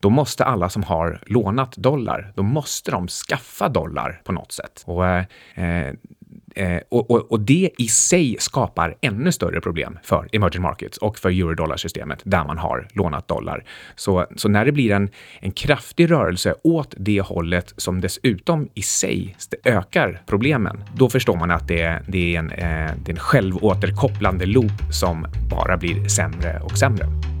då 0.00 0.10
måste 0.10 0.44
alla 0.44 0.68
som 0.68 0.82
har 0.82 1.20
lånat 1.26 1.76
dollar, 1.76 2.32
då 2.34 2.42
måste 2.42 2.90
de 2.90 3.08
skaffa 3.08 3.68
dollar 3.68 4.20
på 4.24 4.32
något 4.32 4.52
sätt. 4.52 4.82
Och, 4.86 5.06
eh, 5.06 5.24
eh, 5.54 5.88
eh, 6.54 6.80
och, 6.88 7.10
och, 7.10 7.32
och, 7.32 7.40
det 7.40 7.70
i 7.78 7.88
sig 7.88 8.36
skapar 8.38 8.96
ännu 9.00 9.32
större 9.32 9.60
problem 9.60 9.98
för 10.02 10.28
emerging 10.32 10.62
markets 10.62 10.98
och 10.98 11.18
för 11.18 11.28
eurodollarsystemet 11.28 12.20
där 12.24 12.44
man 12.44 12.58
har 12.58 12.88
lånat 12.92 13.28
dollar. 13.28 13.64
Så, 13.96 14.26
så 14.36 14.48
när 14.48 14.64
det 14.64 14.72
blir 14.72 14.92
en, 14.92 15.10
en 15.40 15.52
kraftig 15.52 16.10
rörelse 16.10 16.54
åt 16.62 16.94
det 16.96 17.20
hållet 17.20 17.74
som 17.76 18.00
dessutom 18.00 18.68
i 18.74 18.82
sig 18.82 19.36
ökar 19.64 20.22
problemen, 20.26 20.84
då 20.94 21.10
förstår 21.10 21.36
man 21.36 21.50
att 21.50 21.68
det, 21.68 22.02
det, 22.06 22.34
är, 22.34 22.38
en, 22.38 22.50
eh, 22.50 22.90
det 23.04 23.10
är 23.10 23.14
en 23.14 23.16
självåterkopplande 23.16 24.46
loop 24.46 24.92
som 24.92 25.26
bara 25.50 25.76
blir 25.76 26.08
sämre 26.08 26.60
och 26.60 26.78
sämre. 26.78 27.37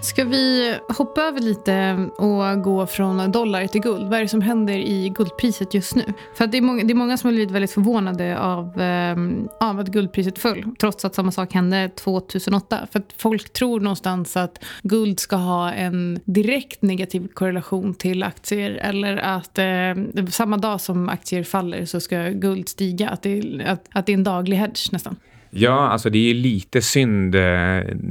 Ska 0.00 0.24
vi 0.24 0.74
hoppa 0.88 1.22
över 1.22 1.40
lite 1.40 2.08
och 2.18 2.62
gå 2.62 2.86
från 2.86 3.32
dollar 3.32 3.66
till 3.66 3.80
guld? 3.80 4.08
Vad 4.08 4.18
är 4.18 4.22
det 4.22 4.28
som 4.28 4.40
händer 4.40 4.74
i 4.74 5.08
guldpriset 5.08 5.74
just 5.74 5.94
nu? 5.94 6.04
För 6.34 6.46
det, 6.46 6.58
är 6.58 6.62
många, 6.62 6.84
det 6.84 6.92
är 6.92 6.94
många 6.94 7.16
som 7.16 7.28
har 7.28 7.32
blivit 7.32 7.50
väldigt 7.50 7.70
förvånade 7.70 8.38
av, 8.38 8.80
eh, 8.80 9.16
av 9.60 9.80
att 9.80 9.88
guldpriset 9.88 10.38
föll, 10.38 10.64
trots 10.80 11.04
att 11.04 11.14
samma 11.14 11.32
sak 11.32 11.52
hände 11.52 11.90
2008. 11.94 12.86
För 12.92 12.98
att 12.98 13.14
folk 13.16 13.52
tror 13.52 13.80
någonstans 13.80 14.36
att 14.36 14.64
guld 14.82 15.20
ska 15.20 15.36
ha 15.36 15.72
en 15.72 16.20
direkt 16.24 16.82
negativ 16.82 17.28
korrelation 17.34 17.94
till 17.94 18.22
aktier 18.22 18.70
eller 18.70 19.16
att 19.16 19.58
eh, 19.58 20.24
samma 20.30 20.56
dag 20.56 20.80
som 20.80 21.08
aktier 21.08 21.44
faller 21.44 21.84
så 21.84 22.00
ska 22.00 22.28
guld 22.28 22.68
stiga. 22.68 23.08
Att 23.08 23.22
det, 23.22 23.62
att, 23.66 23.88
att 23.92 24.06
det 24.06 24.12
är 24.12 24.16
en 24.16 24.24
daglig 24.24 24.56
hedge 24.56 24.92
nästan. 24.92 25.16
Ja, 25.50 25.88
alltså 25.88 26.10
det 26.10 26.30
är 26.30 26.34
lite 26.34 26.82
synd 26.82 27.34
eh, 27.34 27.42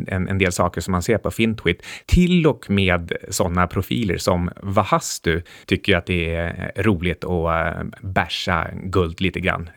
en, 0.07 0.27
en 0.29 0.37
del 0.37 0.51
saker 0.51 0.81
som 0.81 0.91
man 0.91 1.01
ser 1.01 1.17
på 1.17 1.31
Fintwit. 1.31 1.85
Till 2.05 2.47
och 2.47 2.69
med 2.69 3.11
sådana 3.29 3.67
profiler 3.67 4.17
som 4.17 4.49
Vahastu 4.61 5.41
tycker 5.65 5.97
att 5.97 6.05
det 6.05 6.35
är 6.35 6.71
eh, 6.75 6.83
roligt 6.83 7.23
att 7.23 7.75
eh, 7.77 7.83
basha 8.01 8.67
guld 8.83 9.21
lite 9.21 9.39
grann 9.39 9.69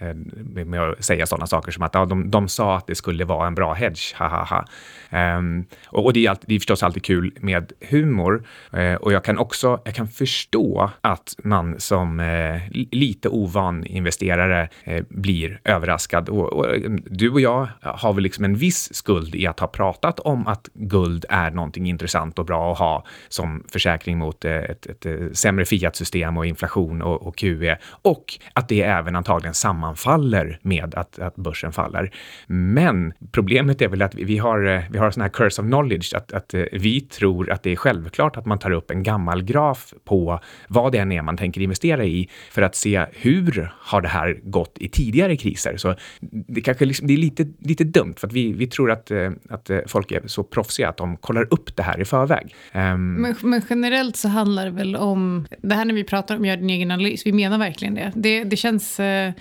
med 0.66 0.80
att 0.80 1.04
säga 1.04 1.26
sådana 1.26 1.46
saker 1.46 1.72
som 1.72 1.82
att 1.82 1.94
ja, 1.94 2.04
de, 2.04 2.30
de 2.30 2.48
sa 2.48 2.76
att 2.76 2.86
det 2.86 2.94
skulle 2.94 3.24
vara 3.24 3.46
en 3.46 3.54
bra 3.54 3.74
hedge, 3.74 4.14
ha 4.18 4.64
Um, 5.12 5.64
och, 5.86 6.04
och 6.04 6.12
det, 6.12 6.26
är 6.26 6.30
alltid, 6.30 6.48
det 6.48 6.54
är 6.54 6.58
förstås 6.58 6.82
alltid 6.82 7.04
kul 7.04 7.32
med 7.40 7.72
humor 7.90 8.42
uh, 8.76 8.94
och 8.94 9.12
jag 9.12 9.24
kan 9.24 9.38
också 9.38 9.80
jag 9.84 9.94
kan 9.94 10.08
förstå 10.08 10.90
att 11.00 11.34
man 11.44 11.80
som 11.80 12.20
uh, 12.20 12.60
lite 12.70 13.28
ovan 13.28 13.86
investerare 13.86 14.68
uh, 14.88 15.02
blir 15.08 15.60
överraskad. 15.64 16.28
Och, 16.28 16.52
och, 16.52 16.66
du 17.06 17.30
och 17.30 17.40
jag 17.40 17.49
jag 17.50 17.92
har 17.92 18.12
väl 18.12 18.22
liksom 18.22 18.44
en 18.44 18.54
viss 18.54 18.94
skuld 18.94 19.34
i 19.34 19.46
att 19.46 19.60
ha 19.60 19.66
pratat 19.66 20.20
om 20.20 20.46
att 20.46 20.68
guld 20.74 21.24
är 21.28 21.50
någonting 21.50 21.86
intressant 21.86 22.38
och 22.38 22.44
bra 22.44 22.72
att 22.72 22.78
ha 22.78 23.04
som 23.28 23.64
försäkring 23.72 24.18
mot 24.18 24.44
eh, 24.44 24.52
ett, 24.52 24.86
ett, 24.86 25.06
ett 25.06 25.38
sämre 25.38 25.64
fiatsystem 25.64 26.36
och 26.36 26.46
inflation 26.46 27.02
och, 27.02 27.26
och 27.26 27.36
QE 27.36 27.78
och 28.02 28.24
att 28.52 28.68
det 28.68 28.82
även 28.82 29.16
antagligen 29.16 29.54
sammanfaller 29.54 30.58
med 30.62 30.94
att, 30.94 31.18
att 31.18 31.36
börsen 31.36 31.72
faller. 31.72 32.10
Men 32.46 33.12
problemet 33.32 33.82
är 33.82 33.88
väl 33.88 34.02
att 34.02 34.14
vi, 34.14 34.24
vi 34.24 34.38
har, 34.38 34.66
eh, 34.66 34.82
vi 34.90 34.98
har 34.98 35.10
sån 35.10 35.22
här 35.22 35.28
curse 35.28 35.62
of 35.62 35.68
knowledge, 35.68 36.14
att, 36.14 36.32
att 36.32 36.54
vi 36.72 37.00
tror 37.00 37.50
att 37.50 37.62
det 37.62 37.72
är 37.72 37.76
självklart 37.76 38.36
att 38.36 38.46
man 38.46 38.58
tar 38.58 38.70
upp 38.70 38.90
en 38.90 39.02
gammal 39.02 39.42
graf 39.42 39.94
på 40.04 40.40
vad 40.68 40.92
det 40.92 40.98
än 40.98 41.12
är 41.12 41.22
man 41.22 41.36
tänker 41.36 41.60
investera 41.60 42.04
i 42.04 42.28
för 42.50 42.62
att 42.62 42.74
se 42.74 43.06
hur 43.12 43.72
har 43.78 44.00
det 44.00 44.08
här 44.08 44.40
gått 44.42 44.78
i 44.78 44.88
tidigare 44.88 45.36
kriser. 45.36 45.76
Så 45.76 45.94
det 46.20 46.60
kanske 46.60 46.84
liksom, 46.84 47.06
det 47.06 47.12
är 47.12 47.18
lite, 47.18 47.39
lite 47.58 47.84
dumt 47.84 48.14
för 48.16 48.26
att 48.26 48.32
vi, 48.32 48.52
vi 48.52 48.66
tror 48.66 48.90
att, 48.90 49.10
eh, 49.10 49.30
att 49.48 49.70
eh, 49.70 49.78
folk 49.86 50.12
är 50.12 50.22
så 50.26 50.42
proffsiga 50.42 50.88
att 50.88 50.96
de 50.96 51.16
kollar 51.16 51.46
upp 51.50 51.76
det 51.76 51.82
här 51.82 52.00
i 52.00 52.04
förväg. 52.04 52.54
Um, 52.74 53.14
men, 53.14 53.34
men, 53.42 53.62
generellt 53.70 54.16
så 54.16 54.28
handlar 54.28 54.64
det 54.64 54.70
väl 54.70 54.96
om, 54.96 55.46
det 55.62 55.74
här 55.74 55.84
när 55.84 55.94
vi 55.94 56.04
pratar 56.04 56.36
om 56.36 56.44
göra 56.44 56.56
din 56.56 56.70
egen 56.70 56.90
analys, 56.90 57.26
vi 57.26 57.32
menar 57.32 57.58
verkligen 57.58 57.94
det. 57.94 58.12
Det, 58.14 58.44
det 58.44 58.56
känns... 58.56 59.00
Eh, 59.00 59.32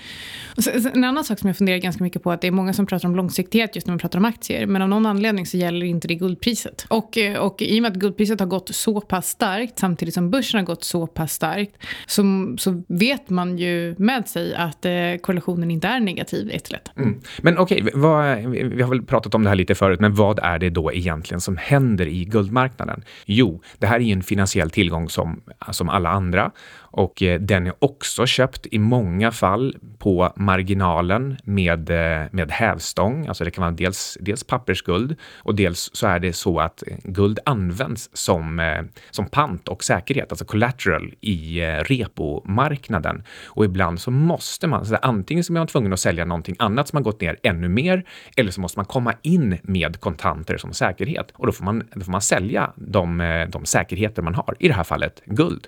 en 0.94 1.04
annan 1.04 1.24
sak 1.24 1.40
som 1.40 1.48
jag 1.48 1.58
funderar 1.58 1.78
ganska 1.78 2.04
mycket 2.04 2.24
på, 2.24 2.32
att 2.32 2.42
det 2.42 2.48
är 2.48 2.52
många 2.52 2.74
som 2.74 2.86
pratar 2.86 3.10
om 3.10 3.16
långsiktighet 3.16 3.76
just 3.76 3.88
när 3.88 3.92
man 3.92 4.00
pratar 4.00 4.20
om 4.20 4.26
aktier, 4.26 4.66
men 4.66 4.82
av 4.82 4.90
någon 4.90 5.06
anledning 5.06 5.46
så 5.46 5.58
gäller 5.58 5.86
inte 5.86 6.08
det 6.08 6.16
guldpriset. 6.16 6.86
Och, 6.88 7.18
och 7.40 7.62
i 7.62 7.80
och 7.80 7.82
med 7.82 7.92
att 7.92 7.98
guldpriset 7.98 8.40
har 8.40 8.48
gått 8.48 8.76
så 8.76 9.02
pass 9.02 9.30
starkt, 9.30 9.80
samtidigt 9.80 10.14
som 10.14 10.32
börsen 10.32 10.60
har 10.60 10.66
gått 10.66 10.84
så 10.84 11.08
pass 11.08 11.34
starkt, 11.34 11.72
så, 12.08 12.24
så 12.58 12.84
vet 12.88 13.30
man 13.30 13.58
ju 13.58 13.96
med 13.98 14.28
sig 14.28 14.56
att 14.56 14.86
eh, 14.86 14.92
korrelationen 15.22 15.72
inte 15.72 15.88
är 15.88 16.00
negativ 16.00 16.52
ett 16.54 16.70
till 16.70 16.76
ett. 16.76 16.98
Mm. 16.98 17.22
Men 17.42 17.58
okej, 17.58 17.89
vad, 17.94 18.38
vi 18.50 18.82
har 18.82 18.90
väl 18.90 19.02
pratat 19.02 19.36
om 19.36 19.44
det 19.44 19.50
här 19.50 19.56
lite 19.56 19.76
förut, 19.76 20.00
men 20.00 20.16
vad 20.16 20.40
är 20.40 20.60
det 20.60 20.70
då 20.70 20.94
egentligen 20.94 21.42
som 21.42 21.58
händer 21.58 22.08
i 22.08 22.26
guldmarknaden? 22.26 23.04
Jo, 23.26 23.62
det 23.78 23.88
här 23.88 23.96
är 23.96 24.04
ju 24.04 24.14
en 24.14 24.24
finansiell 24.24 24.70
tillgång 24.70 25.10
som, 25.10 25.42
som 25.72 25.90
alla 25.90 26.10
andra 26.10 26.52
och 26.92 27.24
eh, 27.24 27.40
den 27.40 27.68
är 27.68 27.74
också 27.80 28.26
köpt 28.26 28.68
i 28.72 28.80
många 28.80 29.32
fall 29.32 29.76
på 29.98 30.34
marginalen 30.36 31.38
med, 31.44 31.90
eh, 31.90 32.28
med 32.32 32.52
hävstång. 32.52 33.28
Alltså 33.28 33.44
det 33.44 33.52
kan 33.52 33.62
vara 33.62 33.72
dels, 33.72 34.18
dels 34.22 34.44
pappersguld 34.44 35.16
och 35.38 35.56
dels 35.56 35.90
så 35.94 36.08
är 36.08 36.20
det 36.20 36.34
så 36.34 36.60
att 36.60 36.84
eh, 36.88 36.98
guld 37.04 37.40
används 37.46 38.10
som, 38.14 38.76
som 39.12 39.26
pant 39.26 39.68
och 39.68 39.84
säkerhet, 39.84 40.32
alltså 40.32 40.46
collateral 40.46 41.14
i 41.22 41.62
repomarknaden. 41.62 43.24
Och 43.46 43.66
ibland 43.66 44.02
så 44.02 44.12
måste 44.12 44.68
man, 44.68 44.86
så 44.86 44.96
antingen 44.96 45.44
så 45.44 45.54
är 45.54 45.58
man 45.58 45.68
tvungen 45.68 45.94
att 45.94 46.00
sälja 46.00 46.26
någonting 46.26 46.56
annat 46.60 46.88
som 46.88 46.98
har 46.98 47.04
gått 47.04 47.22
ner 47.22 47.38
ännu 47.44 47.68
mer 47.68 48.04
eller 48.38 48.52
så 48.52 48.62
måste 48.62 48.80
man 48.80 48.86
komma 48.86 49.14
in 49.22 49.58
med 49.64 50.00
kontanter 50.00 50.58
som 50.58 50.74
säkerhet 50.74 51.32
och 51.34 51.46
då 51.46 51.52
får 51.52 51.66
man, 51.66 51.84
då 51.94 52.02
får 52.02 52.12
man 52.12 52.22
sälja 52.22 52.72
de, 52.76 53.48
de 53.50 53.66
säkerheter 53.66 54.22
man 54.22 54.36
har, 54.36 54.56
i 54.60 54.68
det 54.68 54.74
här 54.74 54.84
fallet 54.84 55.22
guld. 55.26 55.68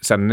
Sen 0.00 0.32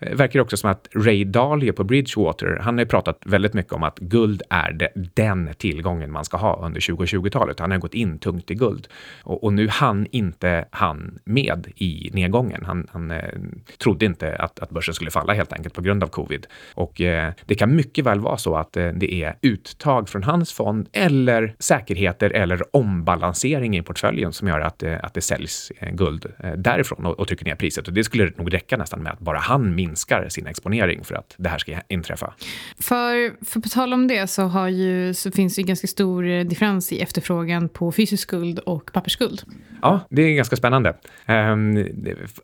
Eh, 0.00 0.16
verkar 0.16 0.40
också 0.40 0.56
som 0.56 0.70
att 0.70 0.88
Ray 0.94 1.24
Dalio 1.24 1.72
på 1.72 1.84
Bridgewater, 1.84 2.58
han 2.62 2.74
har 2.74 2.84
ju 2.84 2.88
pratat 2.88 3.22
väldigt 3.26 3.54
mycket 3.54 3.72
om 3.72 3.82
att 3.82 3.98
guld 3.98 4.42
är 4.50 4.72
det, 4.72 4.88
den 5.14 5.54
tillgången 5.58 6.12
man 6.12 6.24
ska 6.24 6.36
ha 6.36 6.66
under 6.66 6.80
2020-talet. 6.80 7.60
Han 7.60 7.70
har 7.70 7.78
gått 7.78 7.94
in 7.94 8.18
tungt 8.18 8.50
i 8.50 8.54
guld 8.54 8.88
och, 9.22 9.44
och 9.44 9.52
nu 9.52 9.68
hann 9.68 10.06
inte 10.10 10.64
han 10.70 11.18
med 11.24 11.72
i 11.76 12.10
nedgången. 12.12 12.64
Han, 12.64 12.86
han 12.90 13.10
eh, 13.10 13.22
trodde 13.78 14.04
inte 14.04 14.36
att, 14.36 14.58
att 14.58 14.70
börsen 14.70 14.94
skulle 14.94 15.10
falla 15.10 15.32
helt 15.32 15.52
enkelt 15.52 15.74
på 15.74 15.82
grund 15.82 16.04
av 16.04 16.08
covid. 16.08 16.46
Och 16.74 17.00
eh, 17.00 17.32
det 17.46 17.54
kan 17.54 17.76
mycket 17.76 18.04
väl 18.04 18.20
vara 18.20 18.36
så 18.36 18.56
att 18.56 18.76
eh, 18.76 18.88
det 18.88 19.14
är 19.14 19.36
uttag 19.42 20.08
från 20.08 20.22
hans 20.22 20.52
fond 20.52 20.88
eller 20.92 21.54
säkerheter 21.58 22.30
eller 22.30 22.76
ombalansering 22.76 23.76
i 23.76 23.82
portföljen 23.82 24.32
som 24.32 24.48
gör 24.48 24.60
att, 24.60 24.82
eh, 24.82 24.96
att 25.02 25.14
det 25.14 25.20
säljs 25.20 25.72
eh, 25.78 25.90
guld 25.90 26.26
eh, 26.38 26.52
därifrån 26.52 27.06
och, 27.06 27.20
och 27.20 27.28
trycker 27.28 27.44
ner 27.44 27.54
priset. 27.54 27.88
Och 27.88 27.94
det 27.94 28.04
skulle 28.04 28.32
nog 28.36 28.54
räcka 28.54 28.76
nästan 28.76 29.02
med 29.02 29.12
att 29.12 29.18
bara 29.18 29.38
han 29.38 29.74
minskar 29.74 29.87
sin 30.28 30.46
exponering 30.46 31.04
för 31.04 31.14
att 31.14 31.34
det 31.38 31.48
här 31.48 31.58
ska 31.58 31.80
inträffa. 31.88 32.34
För, 32.78 33.44
för 33.44 33.60
på 33.60 33.68
tal 33.68 33.92
om 33.92 34.08
det 34.08 34.26
så, 34.26 34.68
ju, 34.68 35.14
så 35.14 35.30
finns 35.30 35.56
det 35.56 35.62
ganska 35.62 35.86
stor 35.86 36.44
differens 36.44 36.92
i 36.92 37.00
efterfrågan 37.00 37.68
på 37.68 37.92
fysisk 37.92 38.22
skuld 38.22 38.58
och 38.58 38.92
pappersskuld. 38.92 39.42
Ja, 39.82 40.00
det 40.10 40.22
är 40.22 40.34
ganska 40.34 40.56
spännande. 40.56 40.94
Um, 41.26 41.86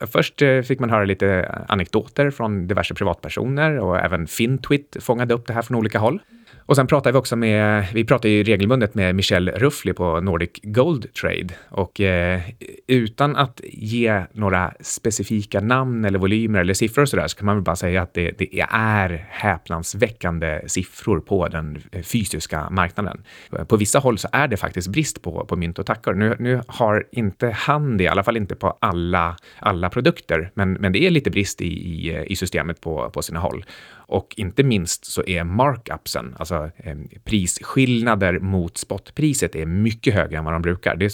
först 0.00 0.42
eh, 0.42 0.62
fick 0.62 0.80
man 0.80 0.90
höra 0.90 1.04
lite 1.04 1.58
anekdoter 1.68 2.30
från 2.30 2.66
diverse 2.66 2.94
privatpersoner 2.94 3.78
och 3.78 3.98
även 3.98 4.26
Fintwit 4.26 4.96
fångade 5.00 5.34
upp 5.34 5.46
det 5.46 5.52
här 5.52 5.62
från 5.62 5.76
olika 5.76 5.98
håll. 5.98 6.20
Och 6.66 6.76
sen 6.76 6.86
pratar 6.86 7.12
vi 7.12 7.18
också 7.18 7.36
med, 7.36 7.86
vi 7.94 8.04
pratar 8.04 8.28
ju 8.28 8.42
regelbundet 8.42 8.94
med 8.94 9.14
Michelle 9.14 9.52
Ruffli 9.52 9.92
på 9.92 10.20
Nordic 10.20 10.50
Gold 10.62 11.14
Trade 11.14 11.54
och 11.68 12.00
eh, 12.00 12.40
utan 12.86 13.36
att 13.36 13.60
ge 13.64 14.22
några 14.32 14.72
specifika 14.80 15.60
namn 15.60 16.04
eller 16.04 16.18
volymer 16.18 16.60
eller 16.60 16.74
siffror 16.74 17.02
och 17.02 17.08
så 17.08 17.16
där 17.16 17.28
så 17.28 17.36
kan 17.36 17.46
man 17.46 17.56
väl 17.56 17.62
bara 17.62 17.76
säga 17.76 18.02
att 18.02 18.14
det, 18.14 18.30
det 18.38 18.60
är 18.70 19.26
häpnadsväckande 19.30 20.60
siffror 20.66 21.20
på 21.20 21.48
den 21.48 21.82
eh, 21.92 22.02
fysiska 22.02 22.70
marknaden. 22.70 23.22
På 23.68 23.76
vissa 23.76 23.98
håll 23.98 24.18
så 24.18 24.28
är 24.32 24.48
det 24.48 24.56
faktiskt 24.56 24.88
brist 24.88 25.22
på, 25.22 25.44
på 25.44 25.56
mynt 25.56 25.78
och 25.78 25.86
tackor. 25.86 26.14
Nu, 26.14 26.36
nu 26.38 26.60
har 26.66 27.06
inte 27.12 27.50
han 27.50 27.96
det, 27.96 28.04
i 28.04 28.08
alla 28.08 28.24
fall 28.24 28.36
inte 28.36 28.54
på 28.54 28.76
alla, 28.80 29.36
alla 29.58 29.90
produkter, 29.90 30.50
men, 30.54 30.72
men 30.72 30.92
det 30.92 31.06
är 31.06 31.10
lite 31.10 31.30
brist 31.30 31.60
i, 31.60 31.66
i, 31.66 32.24
i 32.26 32.36
systemet 32.36 32.80
på, 32.80 33.10
på 33.10 33.22
sina 33.22 33.40
håll. 33.40 33.64
Och 34.06 34.34
inte 34.36 34.62
minst 34.62 35.04
så 35.04 35.24
är 35.26 35.44
markupsen, 35.44 36.34
alltså 36.38 36.70
eh, 36.76 36.96
prisskillnader 37.24 38.38
mot 38.38 38.78
spotpriset, 38.78 39.54
är 39.54 39.66
mycket 39.66 40.14
högre 40.14 40.38
än 40.38 40.44
vad 40.44 40.54
de 40.54 40.62
brukar. 40.62 40.96
Det 40.96 41.04
är 41.04 41.12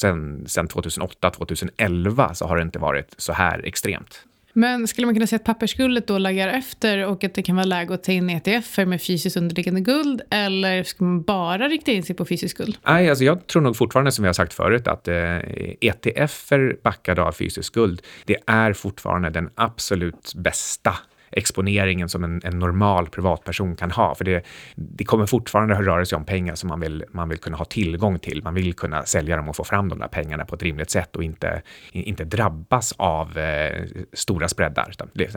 sen, 0.00 0.44
sen 0.48 0.68
2008, 0.68 1.30
2011 1.30 2.34
så 2.34 2.46
har 2.46 2.56
det 2.56 2.62
inte 2.62 2.78
varit 2.78 3.14
så 3.16 3.32
här 3.32 3.60
extremt. 3.64 4.24
Men 4.56 4.88
skulle 4.88 5.06
man 5.06 5.14
kunna 5.14 5.26
säga 5.26 5.36
att 5.36 5.44
pappersguldet 5.44 6.06
då 6.06 6.18
laggar 6.18 6.48
efter 6.48 7.06
och 7.06 7.24
att 7.24 7.34
det 7.34 7.42
kan 7.42 7.56
vara 7.56 7.66
läge 7.66 7.94
att 7.94 8.04
ta 8.04 8.12
in 8.12 8.30
ETFer 8.30 8.86
med 8.86 9.02
fysiskt 9.02 9.36
underliggande 9.36 9.80
guld? 9.80 10.22
Eller 10.30 10.82
ska 10.82 11.04
man 11.04 11.22
bara 11.22 11.68
rikta 11.68 11.92
in 11.92 12.02
sig 12.02 12.16
på 12.16 12.24
fysiskt 12.24 12.58
guld? 12.58 12.76
Nej, 12.86 13.10
alltså 13.10 13.24
jag 13.24 13.46
tror 13.46 13.62
nog 13.62 13.76
fortfarande 13.76 14.12
som 14.12 14.22
vi 14.22 14.26
har 14.26 14.32
sagt 14.32 14.54
förut 14.54 14.88
att 14.88 15.08
eh, 15.08 15.38
ETFer 15.80 16.76
backade 16.82 17.22
av 17.22 17.32
fysiskt 17.32 17.74
guld, 17.74 18.02
det 18.24 18.36
är 18.46 18.72
fortfarande 18.72 19.30
den 19.30 19.50
absolut 19.54 20.34
bästa 20.34 20.94
exponeringen 21.36 22.08
som 22.08 22.24
en, 22.24 22.40
en, 22.44 22.58
normal 22.58 23.06
privatperson 23.08 23.76
kan 23.76 23.90
ha. 23.90 24.14
För 24.14 24.24
det, 24.24 24.44
det 24.76 25.04
kommer 25.04 25.26
fortfarande 25.26 25.74
att 25.74 25.84
röra 25.84 26.04
sig 26.04 26.16
om 26.16 26.24
pengar 26.24 26.54
som 26.54 26.68
man 26.68 26.80
vill, 26.80 27.04
man 27.12 27.28
vill 27.28 27.38
kunna 27.38 27.56
ha 27.56 27.64
tillgång 27.64 28.18
till. 28.18 28.42
Man 28.44 28.54
vill 28.54 28.74
kunna 28.74 29.02
sälja 29.02 29.36
dem 29.36 29.48
och 29.48 29.56
få 29.56 29.64
fram 29.64 29.88
de 29.88 29.98
där 29.98 30.08
pengarna 30.08 30.44
på 30.44 30.54
ett 30.54 30.62
rimligt 30.62 30.90
sätt 30.90 31.16
och 31.16 31.24
inte, 31.24 31.62
inte 31.92 32.24
drabbas 32.24 32.94
av 32.96 33.38
eh, 33.38 33.84
stora 34.12 34.48
spreadar. 34.48 34.92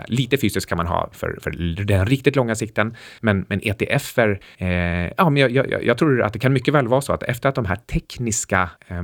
lite 0.08 0.38
fysiskt 0.38 0.70
kan 0.70 0.78
man 0.78 0.88
ha 0.88 1.10
för, 1.12 1.38
för 1.42 1.52
den 1.86 2.06
riktigt 2.06 2.36
långa 2.36 2.56
sikten, 2.56 2.96
men, 3.20 3.46
men 3.50 3.60
ETFer, 3.64 4.40
eh, 4.58 4.68
ja, 5.18 5.30
men 5.30 5.38
jag, 5.38 5.52
jag, 5.52 5.84
jag, 5.84 5.98
tror 5.98 6.22
att 6.22 6.34
det 6.34 6.40
kan 6.40 6.54
mycket 6.54 6.74
väl 6.74 6.88
vara 6.88 7.02
så 7.02 7.14
att 7.14 7.24
efter 7.24 7.50
att 7.50 7.56
de 7.56 7.66
här 7.66 7.76
tekniska 7.76 8.70
eh, 8.88 9.04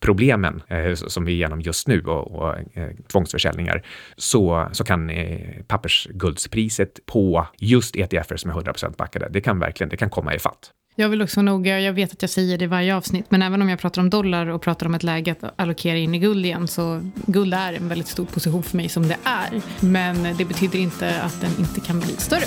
problemen 0.00 0.62
eh, 0.68 0.94
som 0.94 1.24
vi 1.24 1.32
är 1.32 1.36
igenom 1.36 1.60
just 1.60 1.88
nu 1.88 2.00
och, 2.00 2.32
och 2.34 2.54
eh, 2.74 2.88
tvångsförsäljningar, 3.12 3.82
så, 4.16 4.68
så 4.72 4.84
kan 4.84 5.10
eh, 5.10 5.62
pappers 5.66 6.08
guldspriset 6.18 7.06
på 7.06 7.46
just 7.58 7.96
ETFer 7.96 8.36
som 8.36 8.50
är 8.50 8.54
100% 8.54 8.96
backade. 8.96 9.28
Det 9.30 9.40
kan 9.40 9.58
verkligen 9.58 9.88
det 9.88 9.96
kan 9.96 10.10
komma 10.10 10.34
i 10.34 10.38
fatt. 10.38 10.72
Jag 11.00 11.08
vill 11.08 11.22
också 11.22 11.42
noga, 11.42 11.80
jag 11.80 11.92
vet 11.92 12.12
att 12.12 12.22
jag 12.22 12.30
säger 12.30 12.58
det 12.58 12.64
i 12.64 12.68
varje 12.68 12.96
avsnitt, 12.96 13.26
men 13.28 13.42
även 13.42 13.62
om 13.62 13.68
jag 13.68 13.78
pratar 13.78 14.02
om 14.02 14.10
dollar 14.10 14.46
och 14.46 14.62
pratar 14.62 14.86
om 14.86 14.94
ett 14.94 15.02
läge 15.02 15.32
att 15.40 15.52
allokera 15.56 15.96
in 15.96 16.14
i 16.14 16.18
guld 16.18 16.46
igen, 16.46 16.68
så 16.68 17.10
guld 17.26 17.54
är 17.54 17.72
en 17.72 17.88
väldigt 17.88 18.08
stor 18.08 18.24
position 18.24 18.62
för 18.62 18.76
mig 18.76 18.88
som 18.88 19.08
det 19.08 19.16
är. 19.24 19.62
Men 19.80 20.36
det 20.36 20.44
betyder 20.44 20.78
inte 20.78 21.20
att 21.22 21.40
den 21.40 21.50
inte 21.58 21.80
kan 21.80 22.00
bli 22.00 22.16
större. 22.16 22.46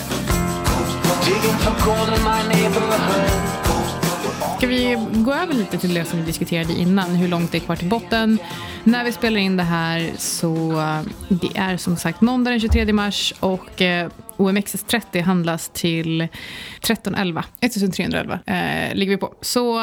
Ska 4.61 4.67
vi 4.67 4.97
gå 5.13 5.33
över 5.33 5.53
lite 5.53 5.77
till 5.77 5.93
det 5.93 6.05
som 6.05 6.19
vi 6.19 6.25
diskuterade 6.25 6.73
innan, 6.73 7.15
hur 7.15 7.27
långt 7.27 7.51
det 7.51 7.57
är 7.57 7.59
kvar 7.59 7.75
till 7.75 7.89
botten. 7.89 8.37
När 8.83 9.03
vi 9.03 9.11
spelar 9.11 9.39
in 9.39 9.57
det 9.57 9.63
här 9.63 10.11
så 10.17 10.71
eh, 10.71 11.01
det 11.29 11.57
är 11.57 11.77
som 11.77 11.97
sagt 11.97 12.21
måndag 12.21 12.51
den 12.51 12.59
23 12.59 12.93
mars 12.93 13.33
och 13.39 13.81
eh, 13.81 14.09
OMXS30 14.41 15.21
handlas 15.21 15.69
till 15.69 16.21
1311. 16.21 17.45
1311 17.59 18.39
eh, 18.45 18.95
ligger 18.95 19.11
vi 19.11 19.17
på. 19.17 19.35
Så 19.41 19.73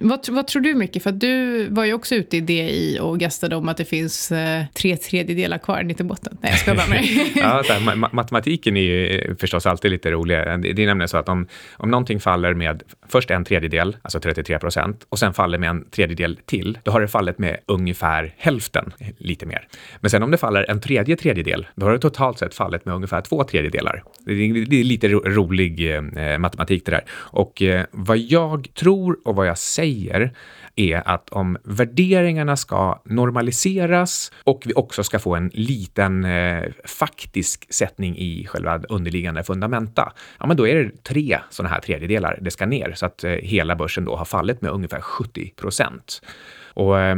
vad, 0.00 0.28
vad 0.28 0.46
tror 0.46 0.62
du 0.62 0.74
mycket? 0.74 1.02
För 1.02 1.12
du 1.12 1.68
var 1.68 1.84
ju 1.84 1.92
också 1.92 2.14
ute 2.14 2.36
i 2.36 2.40
DI 2.40 2.98
och 3.00 3.18
gastade 3.18 3.56
om 3.56 3.68
att 3.68 3.76
det 3.76 3.84
finns 3.84 4.32
eh, 4.32 4.64
tre 4.74 4.96
tredjedelar 4.96 5.58
kvar 5.58 5.82
ner 5.82 5.94
till 5.94 6.06
botten. 6.06 6.38
Nej, 6.40 6.50
jag 6.50 6.60
ska 6.60 6.74
bara 6.74 6.86
med. 6.86 7.04
ja, 7.34 7.62
här, 7.68 7.96
ma 7.96 8.08
matematiken 8.12 8.76
är 8.76 8.80
ju 8.80 9.36
förstås 9.36 9.66
alltid 9.66 9.90
lite 9.90 10.10
rolig. 10.10 10.36
Det, 10.36 10.56
det 10.72 10.82
är 10.82 10.86
nämligen 10.86 11.08
så 11.08 11.16
att 11.16 11.28
om, 11.28 11.46
om 11.76 11.90
någonting 11.90 12.20
faller 12.20 12.54
med 12.54 12.82
först 13.08 13.30
en 13.30 13.44
tredjedel, 13.44 13.96
alltså 14.02 14.20
33 14.20 14.58
procent, 14.58 15.06
och 15.08 15.18
sen 15.18 15.34
faller 15.34 15.58
med 15.58 15.70
en 15.70 15.90
tredjedel 15.90 16.38
till, 16.46 16.78
då 16.82 16.90
har 16.90 17.00
det 17.00 17.08
fallit 17.08 17.38
med 17.38 17.56
ungefär 17.66 18.34
hälften, 18.38 18.92
lite 19.18 19.46
mer. 19.46 19.68
Men 20.00 20.10
sen 20.10 20.22
om 20.22 20.30
det 20.30 20.38
faller 20.38 20.70
en 20.70 20.80
tredje 20.80 21.16
tredjedel, 21.16 21.66
då 21.74 21.86
har 21.86 21.92
det 21.92 21.98
totalt 21.98 22.38
sett 22.38 22.54
fallit 22.54 22.84
med 22.84 22.94
ungefär 22.94 23.20
två 23.20 23.44
tredjedelar 23.44 23.77
delar. 23.78 24.02
Det 24.24 24.32
är, 24.32 24.84
lite 24.84 25.08
rolig 25.08 25.94
eh, 25.94 26.38
matematik 26.38 26.86
det 26.86 26.90
där. 26.90 27.04
Och 27.10 27.62
eh, 27.62 27.84
vad 27.90 28.18
jag 28.18 28.68
tror 28.74 29.18
och 29.24 29.34
vad 29.34 29.46
jag 29.46 29.58
säger 29.58 30.32
är 30.76 31.08
att 31.08 31.30
om 31.30 31.56
värderingarna 31.64 32.56
ska 32.56 33.02
normaliseras 33.04 34.32
och 34.44 34.62
vi 34.66 34.72
också 34.76 35.04
ska 35.04 35.18
få 35.18 35.34
en 35.34 35.50
liten 35.54 36.24
eh, 36.24 36.64
faktisk 36.84 37.72
sättning 37.74 38.18
i 38.18 38.46
själva 38.46 38.80
underliggande 38.88 39.44
fundamenta, 39.44 40.12
ja, 40.38 40.46
men 40.46 40.56
då 40.56 40.68
är 40.68 40.74
det 40.74 41.04
tre 41.04 41.38
sådana 41.50 41.74
här 41.74 41.80
tredjedelar 41.80 42.38
det 42.40 42.50
ska 42.50 42.66
ner 42.66 42.92
så 42.94 43.06
att 43.06 43.24
eh, 43.24 43.30
hela 43.30 43.76
börsen 43.76 44.04
då 44.04 44.16
har 44.16 44.24
fallit 44.24 44.62
med 44.62 44.70
ungefär 44.70 45.00
70 45.00 45.52
procent. 45.56 46.22
Och 46.74 47.00
eh, 47.00 47.16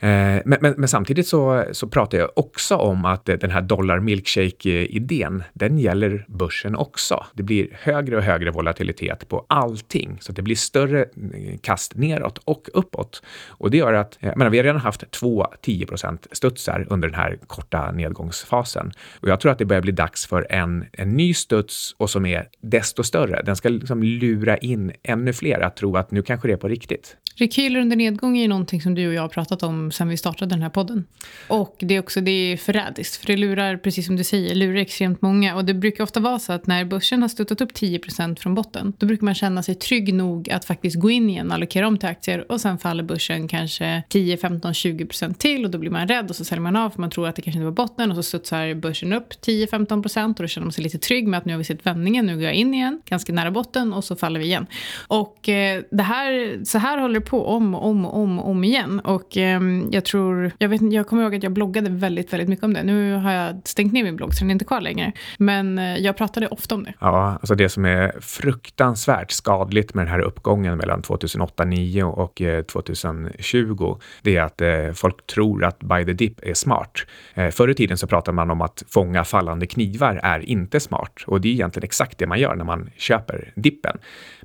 Eh, 0.00 0.08
men, 0.44 0.58
men, 0.60 0.74
men, 0.76 0.88
samtidigt 0.88 1.26
så, 1.26 1.64
så 1.72 1.88
pratar 1.88 2.18
jag 2.18 2.30
också 2.36 2.76
om 2.76 3.04
att 3.04 3.28
eh, 3.28 3.36
den 3.36 3.50
här 3.50 3.62
dollar 3.62 4.00
milkshake-idén, 4.00 5.42
den 5.52 5.78
gäller 5.78 6.24
börsen 6.28 6.76
också. 6.76 7.24
Det 7.34 7.42
blir 7.42 7.68
högre 7.72 8.16
och 8.16 8.22
högre 8.22 8.50
volatilitet 8.50 9.28
på 9.28 9.46
allting, 9.48 10.16
så 10.20 10.32
det 10.32 10.42
blir 10.42 10.56
större 10.56 11.00
eh, 11.00 11.58
kast 11.62 11.96
neråt 11.96 12.38
och 12.44 12.68
uppåt. 12.74 13.22
Och 13.48 13.70
det 13.70 13.76
gör 13.76 13.92
att, 13.92 14.18
jag 14.20 14.36
menar, 14.36 14.50
vi 14.50 14.58
har 14.58 14.64
redan 14.64 14.80
haft 14.80 15.10
två 15.10 15.46
10% 15.62 16.18
studsar 16.32 16.86
under 16.90 17.08
den 17.08 17.14
här 17.14 17.38
korta 17.46 17.92
nedgångsfasen. 17.92 18.92
Och 19.20 19.28
jag 19.28 19.40
tror 19.40 19.52
att 19.52 19.58
det 19.58 19.64
börjar 19.64 19.82
bli 19.82 19.92
dags 19.92 20.26
för 20.26 20.46
en, 20.50 20.84
en 20.92 21.16
ny 21.16 21.34
studs 21.34 21.94
och 21.98 22.10
som 22.10 22.26
är 22.26 22.48
desto 22.60 23.02
större. 23.02 23.42
Den 23.42 23.56
ska 23.56 23.68
liksom 23.68 24.02
lura 24.02 24.56
in 24.56 24.92
ännu 25.02 25.32
fler 25.32 25.60
att 25.60 25.76
tro 25.76 25.96
att 25.96 26.10
nu 26.10 26.22
kanske 26.22 26.48
det 26.48 26.52
är 26.52 26.56
på 26.56 26.68
riktigt. 26.68 27.16
Rekyler 27.38 27.80
under 27.80 27.96
nedgång 27.96 28.36
är 28.36 28.42
ju 28.42 28.48
någonting 28.48 28.80
som 28.80 28.94
du 28.94 29.08
och 29.08 29.14
jag 29.14 29.22
har 29.22 29.28
pratat 29.28 29.62
om 29.62 29.87
sen 29.90 30.08
vi 30.08 30.16
startade 30.16 30.54
den 30.54 30.62
här 30.62 30.70
podden. 30.70 31.04
Och 31.48 31.76
det 31.78 31.96
är 31.96 32.00
också 32.00 32.20
det 32.20 32.30
är 32.30 32.56
förrädiskt, 32.56 33.16
för 33.16 33.26
det 33.26 33.36
lurar, 33.36 33.76
precis 33.76 34.06
som 34.06 34.16
du 34.16 34.24
säger, 34.24 34.54
lurar 34.54 34.80
extremt 34.80 35.22
många. 35.22 35.56
Och 35.56 35.64
det 35.64 35.74
brukar 35.74 36.04
ofta 36.04 36.20
vara 36.20 36.38
så 36.38 36.52
att 36.52 36.66
när 36.66 36.84
börsen 36.84 37.22
har 37.22 37.28
stöttat 37.28 37.60
upp 37.60 37.72
10% 37.72 38.38
från 38.38 38.54
botten, 38.54 38.92
då 38.98 39.06
brukar 39.06 39.24
man 39.24 39.34
känna 39.34 39.62
sig 39.62 39.74
trygg 39.74 40.14
nog 40.14 40.50
att 40.50 40.64
faktiskt 40.64 41.00
gå 41.00 41.10
in 41.10 41.30
igen, 41.30 41.52
allokera 41.52 41.86
om 41.86 41.98
till 41.98 42.08
aktier 42.08 42.52
och 42.52 42.60
sen 42.60 42.78
faller 42.78 43.02
börsen 43.02 43.48
kanske 43.48 44.02
10, 44.08 44.36
15, 44.36 44.72
20% 44.72 45.34
till 45.34 45.64
och 45.64 45.70
då 45.70 45.78
blir 45.78 45.90
man 45.90 46.08
rädd 46.08 46.30
och 46.30 46.36
så 46.36 46.44
säljer 46.44 46.62
man 46.62 46.76
av 46.76 46.90
för 46.90 47.00
man 47.00 47.10
tror 47.10 47.28
att 47.28 47.36
det 47.36 47.42
kanske 47.42 47.58
inte 47.58 47.64
var 47.64 47.72
botten 47.72 48.10
och 48.10 48.16
så 48.16 48.22
studsar 48.22 48.74
börsen 48.74 49.12
upp 49.12 49.40
10, 49.40 49.66
15% 49.66 50.28
och 50.28 50.34
då 50.34 50.46
känner 50.46 50.64
man 50.64 50.72
sig 50.72 50.84
lite 50.84 50.98
trygg 50.98 51.28
med 51.28 51.38
att 51.38 51.44
nu 51.44 51.52
har 51.52 51.58
vi 51.58 51.64
sett 51.64 51.86
vändningen, 51.86 52.26
nu 52.26 52.34
går 52.34 52.44
jag 52.44 52.54
in 52.54 52.74
igen, 52.74 53.02
ganska 53.04 53.32
nära 53.32 53.50
botten 53.50 53.92
och 53.92 54.04
så 54.04 54.16
faller 54.16 54.40
vi 54.40 54.46
igen. 54.46 54.66
Och 55.06 55.48
eh, 55.48 55.82
det 55.90 56.02
här, 56.02 56.64
så 56.64 56.78
här 56.78 56.98
håller 56.98 57.20
det 57.20 57.26
på 57.26 57.46
om 57.46 57.74
och 57.74 57.86
om 57.86 58.06
och 58.06 58.18
om, 58.18 58.38
om 58.38 58.64
igen. 58.64 59.00
Och 59.00 59.36
eh, 59.36 59.60
Ehm, 59.78 59.88
jag 59.92 60.04
tror, 60.04 60.52
jag, 60.58 60.68
vet, 60.68 60.92
jag 60.92 61.06
kommer 61.06 61.22
ihåg 61.22 61.34
att 61.34 61.42
jag 61.42 61.52
bloggade 61.52 61.90
väldigt, 61.90 62.32
väldigt 62.32 62.48
mycket 62.48 62.64
om 62.64 62.72
det. 62.74 62.82
Nu 62.82 63.14
har 63.14 63.32
jag 63.32 63.60
stängt 63.64 63.92
ner 63.92 64.04
min 64.04 64.16
blogg 64.16 64.34
så 64.34 64.40
den 64.40 64.50
är 64.50 64.52
inte 64.52 64.64
kvar 64.64 64.80
längre. 64.80 65.12
Men 65.38 65.78
eh, 65.78 65.96
jag 65.96 66.16
pratade 66.16 66.48
ofta 66.48 66.74
om 66.74 66.84
det. 66.84 66.94
Ja, 67.00 67.38
alltså 67.40 67.54
det 67.54 67.68
som 67.68 67.84
är 67.84 68.12
fruktansvärt 68.20 69.30
skadligt 69.30 69.94
med 69.94 70.06
den 70.06 70.12
här 70.12 70.20
uppgången 70.20 70.76
mellan 70.76 71.02
2008-2009 71.02 72.02
och 72.02 72.42
eh, 72.42 72.62
2020, 72.62 73.98
det 74.22 74.36
är 74.36 74.42
att 74.42 74.60
eh, 74.60 74.92
folk 74.94 75.26
tror 75.26 75.64
att 75.64 75.80
buy 75.80 76.04
the 76.04 76.12
dip 76.12 76.40
är 76.42 76.54
smart. 76.54 77.06
Förr 77.52 77.70
i 77.70 77.74
tiden 77.74 77.98
så 77.98 78.06
pratade 78.06 78.34
man 78.34 78.50
om 78.50 78.60
att 78.60 78.84
fånga 78.88 79.24
fallande 79.24 79.66
knivar 79.66 80.20
är 80.22 80.40
inte 80.40 80.80
smart 80.80 81.24
och 81.26 81.40
det 81.40 81.48
är 81.48 81.52
egentligen 81.52 81.84
exakt 81.84 82.18
det 82.18 82.26
man 82.26 82.40
gör 82.40 82.54
när 82.54 82.64
man 82.64 82.90
köper 82.96 83.52
dippen. 83.56 83.98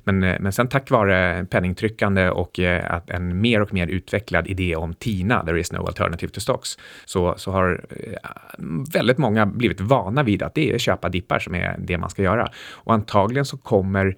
Men, 0.04 0.18
men 0.18 0.52
sen 0.52 0.68
tack 0.68 0.90
vare 0.90 1.46
penningtryckande 1.50 2.30
och 2.30 2.58
att 2.84 3.10
en 3.10 3.40
mer 3.40 3.62
och 3.62 3.74
mer 3.74 3.86
utvecklad 3.86 4.46
idé 4.46 4.76
om 4.76 4.94
TINA, 5.24 5.44
there 5.44 5.60
is 5.60 5.72
no 5.72 5.86
alternative 5.86 6.32
to 6.32 6.40
stocks, 6.40 6.78
så, 7.04 7.34
så 7.36 7.50
har 7.50 7.84
eh, 7.90 8.30
väldigt 8.92 9.18
många 9.18 9.46
blivit 9.46 9.80
vana 9.80 10.22
vid 10.22 10.42
att 10.42 10.54
det 10.54 10.72
är 10.72 10.78
köpa 10.78 11.08
dippar 11.08 11.38
som 11.38 11.54
är 11.54 11.76
det 11.78 11.98
man 11.98 12.10
ska 12.10 12.22
göra. 12.22 12.50
Och 12.72 12.94
antagligen 12.94 13.44
så 13.44 13.56
kommer 13.56 14.16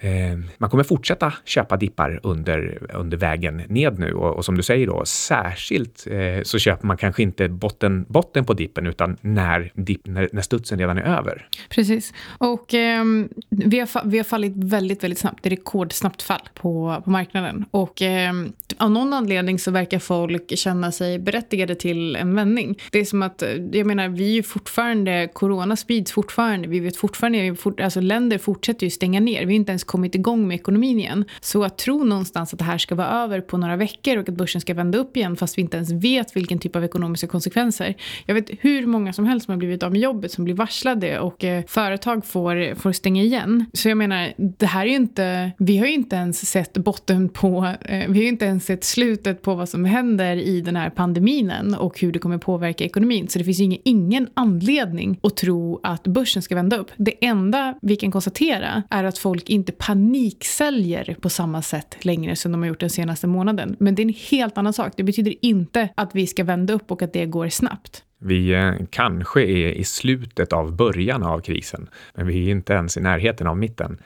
Ehm, 0.00 0.44
man 0.58 0.70
kommer 0.70 0.84
fortsätta 0.84 1.32
köpa 1.44 1.76
dippar 1.76 2.20
under, 2.22 2.78
under 2.94 3.16
vägen 3.16 3.62
ned 3.68 3.98
nu 3.98 4.12
och, 4.12 4.36
och 4.36 4.44
som 4.44 4.56
du 4.56 4.62
säger 4.62 4.86
då, 4.86 5.04
särskilt 5.04 6.06
eh, 6.06 6.42
så 6.42 6.58
köper 6.58 6.86
man 6.86 6.96
kanske 6.96 7.22
inte 7.22 7.48
botten, 7.48 8.06
botten 8.08 8.44
på 8.44 8.54
dippen 8.54 8.86
utan 8.86 9.16
när, 9.20 9.72
dipp, 9.74 10.06
när, 10.06 10.28
när 10.32 10.42
studsen 10.42 10.78
redan 10.78 10.98
är 10.98 11.02
över. 11.02 11.48
Precis. 11.68 12.12
Och 12.38 12.74
eh, 12.74 13.04
vi, 13.48 13.78
har, 13.78 14.08
vi 14.08 14.16
har 14.16 14.24
fallit 14.24 14.52
väldigt, 14.56 15.04
väldigt 15.04 15.18
snabbt. 15.18 15.42
Det 15.42 15.48
är 15.48 15.50
rekordsnabbt 15.50 16.22
fall 16.22 16.48
på, 16.54 17.02
på 17.04 17.10
marknaden. 17.10 17.64
Och 17.70 18.02
eh, 18.02 18.32
av 18.76 18.90
någon 18.90 19.12
anledning 19.12 19.58
så 19.58 19.70
verkar 19.70 19.98
folk 19.98 20.58
känna 20.58 20.92
sig 20.92 21.18
berättigade 21.18 21.74
till 21.74 22.16
en 22.16 22.34
vändning. 22.34 22.78
Det 22.90 22.98
är 22.98 23.04
som 23.04 23.22
att, 23.22 23.42
eh, 23.42 23.50
jag 23.72 23.86
menar, 23.86 24.08
vi 24.08 24.38
är 24.38 24.42
fortfarande, 24.42 25.28
corona 25.32 25.76
sprids 25.76 26.12
fortfarande. 26.12 26.68
Vi 26.68 26.80
vet 26.80 26.96
fortfarande, 26.96 27.50
vi 27.50 27.54
fort, 27.54 27.80
alltså 27.80 28.00
länder 28.00 28.38
fortsätter 28.38 28.86
ju 28.86 28.90
stänga 28.90 29.20
ner. 29.20 29.46
Vi 29.46 29.54
är 29.54 29.56
inte 29.56 29.72
ens 29.72 29.84
kommit 29.88 30.14
igång 30.14 30.48
med 30.48 30.54
ekonomin 30.54 30.98
igen. 30.98 31.24
Så 31.40 31.64
att 31.64 31.78
tro 31.78 32.04
någonstans 32.04 32.52
att 32.52 32.58
det 32.58 32.64
här 32.64 32.78
ska 32.78 32.94
vara 32.94 33.08
över 33.08 33.40
på 33.40 33.56
några 33.56 33.76
veckor 33.76 34.16
och 34.16 34.28
att 34.28 34.34
börsen 34.34 34.60
ska 34.60 34.74
vända 34.74 34.98
upp 34.98 35.16
igen 35.16 35.36
fast 35.36 35.58
vi 35.58 35.62
inte 35.62 35.76
ens 35.76 35.90
vet 35.90 36.36
vilken 36.36 36.58
typ 36.58 36.76
av 36.76 36.84
ekonomiska 36.84 37.26
konsekvenser. 37.26 37.94
Jag 38.26 38.34
vet 38.34 38.50
hur 38.60 38.86
många 38.86 39.12
som 39.12 39.24
helst 39.24 39.46
som 39.46 39.52
har 39.52 39.58
blivit 39.58 39.82
av 39.82 39.92
med 39.92 40.00
jobbet, 40.00 40.32
som 40.32 40.44
blir 40.44 40.54
varslade 40.54 41.18
och 41.20 41.44
eh, 41.44 41.64
företag 41.66 42.26
får, 42.26 42.74
får 42.74 42.92
stänga 42.92 43.22
igen. 43.22 43.64
Så 43.72 43.88
jag 43.88 43.98
menar, 43.98 44.32
det 44.36 44.66
här 44.66 44.86
är 44.86 44.90
ju 44.90 44.96
inte, 44.96 45.52
vi 45.58 45.78
har 45.78 45.86
ju 45.86 45.92
inte 45.92 46.16
ens 46.16 46.50
sett 46.50 46.72
botten 46.72 47.28
på, 47.28 47.74
eh, 47.80 47.98
vi 48.08 48.18
har 48.18 48.22
ju 48.22 48.28
inte 48.28 48.44
ens 48.44 48.64
sett 48.64 48.84
slutet 48.84 49.42
på 49.42 49.54
vad 49.54 49.68
som 49.68 49.84
händer 49.84 50.36
i 50.36 50.60
den 50.60 50.76
här 50.76 50.90
pandemin 50.90 51.74
och 51.78 52.00
hur 52.00 52.12
det 52.12 52.18
kommer 52.18 52.38
påverka 52.38 52.84
ekonomin. 52.84 53.28
Så 53.28 53.38
det 53.38 53.44
finns 53.44 53.60
ju 53.60 53.64
ingen, 53.64 53.80
ingen 53.84 54.28
anledning 54.34 55.18
att 55.22 55.36
tro 55.36 55.80
att 55.82 56.06
börsen 56.06 56.42
ska 56.42 56.54
vända 56.54 56.76
upp. 56.76 56.90
Det 56.96 57.24
enda 57.24 57.78
vi 57.82 57.96
kan 57.96 58.10
konstatera 58.10 58.82
är 58.90 59.04
att 59.04 59.18
folk 59.18 59.50
inte 59.50 59.72
paniksäljer 59.78 61.16
på 61.20 61.30
samma 61.30 61.62
sätt 61.62 62.04
längre 62.04 62.36
som 62.36 62.52
de 62.52 62.62
har 62.62 62.68
gjort 62.68 62.80
den 62.80 62.90
senaste 62.90 63.26
månaden. 63.26 63.76
Men 63.80 63.94
det 63.94 64.02
är 64.02 64.04
en 64.04 64.14
helt 64.30 64.58
annan 64.58 64.72
sak. 64.72 64.92
Det 64.96 65.02
betyder 65.02 65.34
inte 65.44 65.88
att 65.94 66.14
vi 66.14 66.26
ska 66.26 66.44
vända 66.44 66.74
upp 66.74 66.90
och 66.90 67.02
att 67.02 67.12
det 67.12 67.26
går 67.26 67.48
snabbt. 67.48 68.04
Vi 68.20 68.54
eh, 68.54 68.72
kanske 68.90 69.42
är 69.42 69.72
i 69.72 69.84
slutet 69.84 70.52
av 70.52 70.76
början 70.76 71.22
av 71.22 71.40
krisen, 71.40 71.88
men 72.14 72.26
vi 72.26 72.46
är 72.46 72.50
inte 72.50 72.72
ens 72.72 72.96
i 72.96 73.00
närheten 73.00 73.46
av 73.46 73.56
mitten. 73.56 73.98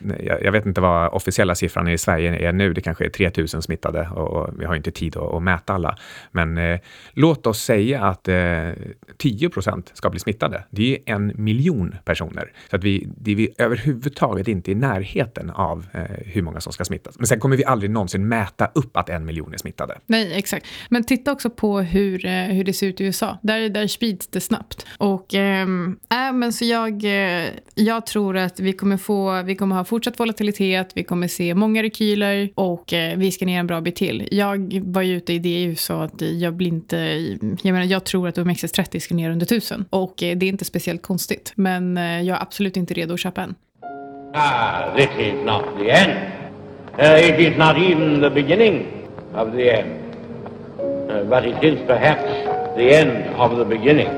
Jag, 0.43 0.53
vet 0.53 0.67
inte 0.67 0.81
vad 0.81 1.13
officiella 1.13 1.55
siffran 1.55 1.89
i 1.89 1.99
Sverige 1.99 2.49
är 2.49 2.53
nu. 2.53 2.73
Det 2.73 2.81
kanske 2.81 3.05
är 3.05 3.09
3000 3.09 3.63
smittade 3.63 4.09
och 4.09 4.61
vi 4.61 4.65
har 4.65 4.75
inte 4.75 4.91
tid 4.91 5.17
att, 5.17 5.43
mäta 5.43 5.73
alla. 5.73 5.99
Men 6.31 6.59
eh, 6.59 6.81
låt 7.13 7.47
oss 7.47 7.63
säga 7.63 8.05
att 8.05 8.29
eh, 8.29 8.71
10 9.17 9.49
procent 9.49 9.91
ska 9.95 10.11
bli 10.11 10.21
smittade. 10.21 10.65
Det 10.71 10.93
är 10.93 11.15
en 11.15 11.33
miljon 11.35 11.95
personer. 12.05 12.53
Så 12.71 12.77
att 12.77 12.85
vi, 12.85 13.09
det 13.17 13.31
är 13.31 13.37
vi 13.37 13.55
överhuvudtaget 13.59 14.49
inte 14.49 14.71
i 14.71 14.75
närheten 14.75 15.51
av 15.51 15.87
eh, 15.93 16.03
hur 16.27 16.43
många 16.43 16.61
som 16.61 16.73
ska 16.73 16.85
smittas. 16.85 17.19
Men 17.19 17.27
sen 17.27 17.41
kommer 17.41 17.57
vi 17.57 17.65
aldrig 17.65 17.91
någonsin 17.91 18.29
mäta 18.29 18.71
upp 18.75 18.97
att 18.97 19.09
en 19.09 19.25
miljon 19.25 19.55
är 19.55 19.59
smittade. 19.59 19.99
Nej, 20.07 20.33
exakt. 20.35 20.67
Men 20.91 21.05
titta 21.05 21.33
också 21.33 21.51
på 21.51 21.81
hur, 21.81 22.27
eh, 22.27 22.33
hur 22.33 22.65
det 22.65 22.73
ser 22.73 22.87
ut 22.87 23.01
i 23.01 23.05
USA. 23.05 23.39
Där, 23.43 23.69
där 23.69 23.87
sprids 24.03 24.27
det 24.27 24.41
snabbt. 24.41 24.87
Och 24.99 25.35
ehm, 25.35 25.99
äh, 26.11 26.33
men 26.33 26.53
så 26.53 26.65
jag, 26.65 27.05
eh, 27.05 27.49
jag 27.75 28.07
tror 28.07 28.37
att 28.37 28.61
vi 28.61 28.73
kommer, 28.73 28.97
få, 28.97 29.43
vi 29.43 29.57
kommer 29.57 29.77
ha 29.77 29.85
fortsatt 29.85 30.21
volatilitet, 30.21 30.93
vi 30.95 31.05
kommer 31.05 31.29
se 31.29 31.55
många 31.55 31.83
rekyler 31.83 32.51
och 32.55 32.93
äh, 32.93 33.17
vi 33.17 33.33
ska 33.33 33.47
ner 33.47 33.61
en 33.61 33.67
bra 33.67 33.81
bit 33.81 33.97
till. 33.97 34.29
Jag 34.31 34.83
var 34.85 35.03
ju 35.03 35.17
ute 35.17 35.33
i 35.33 35.39
det 35.39 35.63
ju 35.63 35.77
så 35.77 36.01
att 36.01 36.21
jag 36.21 36.55
blir 36.55 36.69
inte, 36.69 36.97
jag 37.63 37.73
menar 37.73 37.85
jag 37.85 38.05
tror 38.05 38.29
att 38.29 38.39
OMXS30 38.39 38.99
ska 38.99 39.15
ner 39.15 39.31
under 39.31 39.47
1000 39.47 39.85
och 39.91 40.23
äh, 40.23 40.37
det 40.37 40.47
är 40.47 40.49
inte 40.49 40.65
speciellt 40.65 41.03
konstigt. 41.03 41.53
Men 41.57 41.97
eh, 41.99 42.23
jag 42.23 42.37
är 42.37 42.43
absolut 42.43 42.77
inte 42.77 42.95
redo 42.95 43.15
att 43.15 43.21
köpa 43.21 43.43
än. 43.43 43.55
Ah, 44.35 44.97
this 44.97 45.11
is 45.19 45.35
not 45.45 45.65
the 45.79 45.91
end. 45.91 46.33
Uh, 46.99 47.17
it 47.17 47.41
is 47.41 47.59
not 47.59 47.77
even 47.77 48.21
the 48.21 48.31
beginning 48.31 49.09
of 49.35 49.53
the 49.53 49.71
end. 49.71 49.91
Uh, 51.11 51.25
but 51.25 51.45
it 51.45 51.65
is 51.65 51.79
perhaps 51.87 52.52
the 52.77 52.95
end 52.95 53.37
of 53.37 53.59
the 53.59 53.65
beginning. 53.65 54.09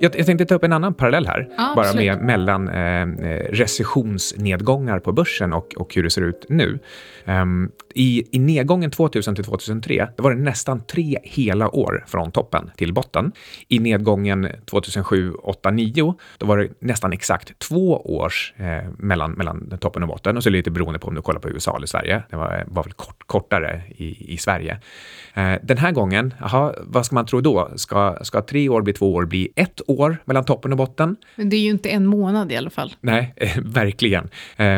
Jag, 0.00 0.18
jag 0.18 0.26
tänkte 0.26 0.46
ta 0.46 0.54
upp 0.54 0.64
en 0.64 0.72
annan 0.72 0.94
parallell 0.94 1.26
här, 1.26 1.48
ja, 1.56 1.72
bara 1.76 1.92
med, 1.92 2.20
mellan 2.20 2.68
eh, 2.68 3.06
recessionsnedgångar 3.50 4.98
på 4.98 5.12
börsen 5.12 5.52
och, 5.52 5.74
och 5.76 5.94
hur 5.94 6.02
det 6.02 6.10
ser 6.10 6.22
ut 6.22 6.46
nu. 6.48 6.78
Um, 7.28 7.70
i, 7.94 8.24
I 8.32 8.38
nedgången 8.38 8.90
2000 8.90 9.34
till 9.34 9.44
2003, 9.44 10.08
då 10.16 10.22
var 10.22 10.34
det 10.34 10.40
nästan 10.40 10.80
tre 10.80 11.18
hela 11.22 11.74
år 11.76 12.04
från 12.06 12.32
toppen 12.32 12.70
till 12.76 12.92
botten. 12.92 13.32
I 13.68 13.78
nedgången 13.78 14.48
2007, 14.70 15.32
8, 15.32 15.70
9, 15.70 16.14
då 16.38 16.46
var 16.46 16.58
det 16.58 16.68
nästan 16.78 17.12
exakt 17.12 17.58
två 17.58 18.16
års 18.16 18.54
eh, 18.56 18.90
mellan, 18.98 19.32
mellan 19.32 19.78
toppen 19.80 20.02
och 20.02 20.08
botten. 20.08 20.36
Och 20.36 20.42
så 20.42 20.50
lite 20.50 20.70
beroende 20.70 20.98
på 20.98 21.08
om 21.08 21.14
du 21.14 21.22
kollar 21.22 21.40
på 21.40 21.50
USA 21.50 21.76
eller 21.76 21.86
Sverige. 21.86 22.22
Det 22.30 22.36
var, 22.36 22.64
var 22.66 22.82
väl 22.82 22.92
kort, 22.92 23.26
kortare 23.26 23.82
i, 23.88 24.34
i 24.34 24.36
Sverige. 24.36 24.78
Eh, 25.34 25.54
den 25.62 25.78
här 25.78 25.92
gången, 25.92 26.34
aha, 26.40 26.74
vad 26.80 27.06
ska 27.06 27.14
man 27.14 27.26
tro 27.26 27.40
då? 27.40 27.70
Ska, 27.76 28.18
ska 28.22 28.42
tre 28.42 28.68
år 28.68 28.82
bli 28.82 28.92
två 28.92 29.14
år 29.14 29.24
bli 29.24 29.52
ett 29.56 29.80
år 29.86 30.16
mellan 30.24 30.44
toppen 30.44 30.72
och 30.72 30.78
botten. 30.78 31.16
Men 31.36 31.48
det 31.48 31.56
är 31.56 31.60
ju 31.60 31.70
inte 31.70 31.88
en 31.88 32.06
månad 32.06 32.52
i 32.52 32.56
alla 32.56 32.70
fall. 32.70 32.94
Nej, 33.00 33.34
eh, 33.36 33.58
verkligen. 33.62 34.28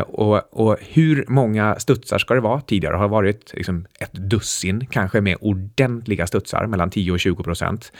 Och, 0.07 0.61
och 0.69 0.77
hur 0.81 1.25
många 1.29 1.79
studsar 1.79 2.19
ska 2.19 2.35
det 2.35 2.40
vara? 2.41 2.61
Tidigare 2.61 2.97
har 2.97 3.03
det 3.03 3.11
varit 3.11 3.53
liksom 3.55 3.87
ett 4.01 4.13
dussin, 4.13 4.87
kanske 4.87 5.21
med 5.21 5.37
ordentliga 5.41 6.27
studsar, 6.27 6.67
mellan 6.67 6.91
10 6.91 7.13
och 7.13 7.21
20 7.21 7.43
procent. 7.43 7.93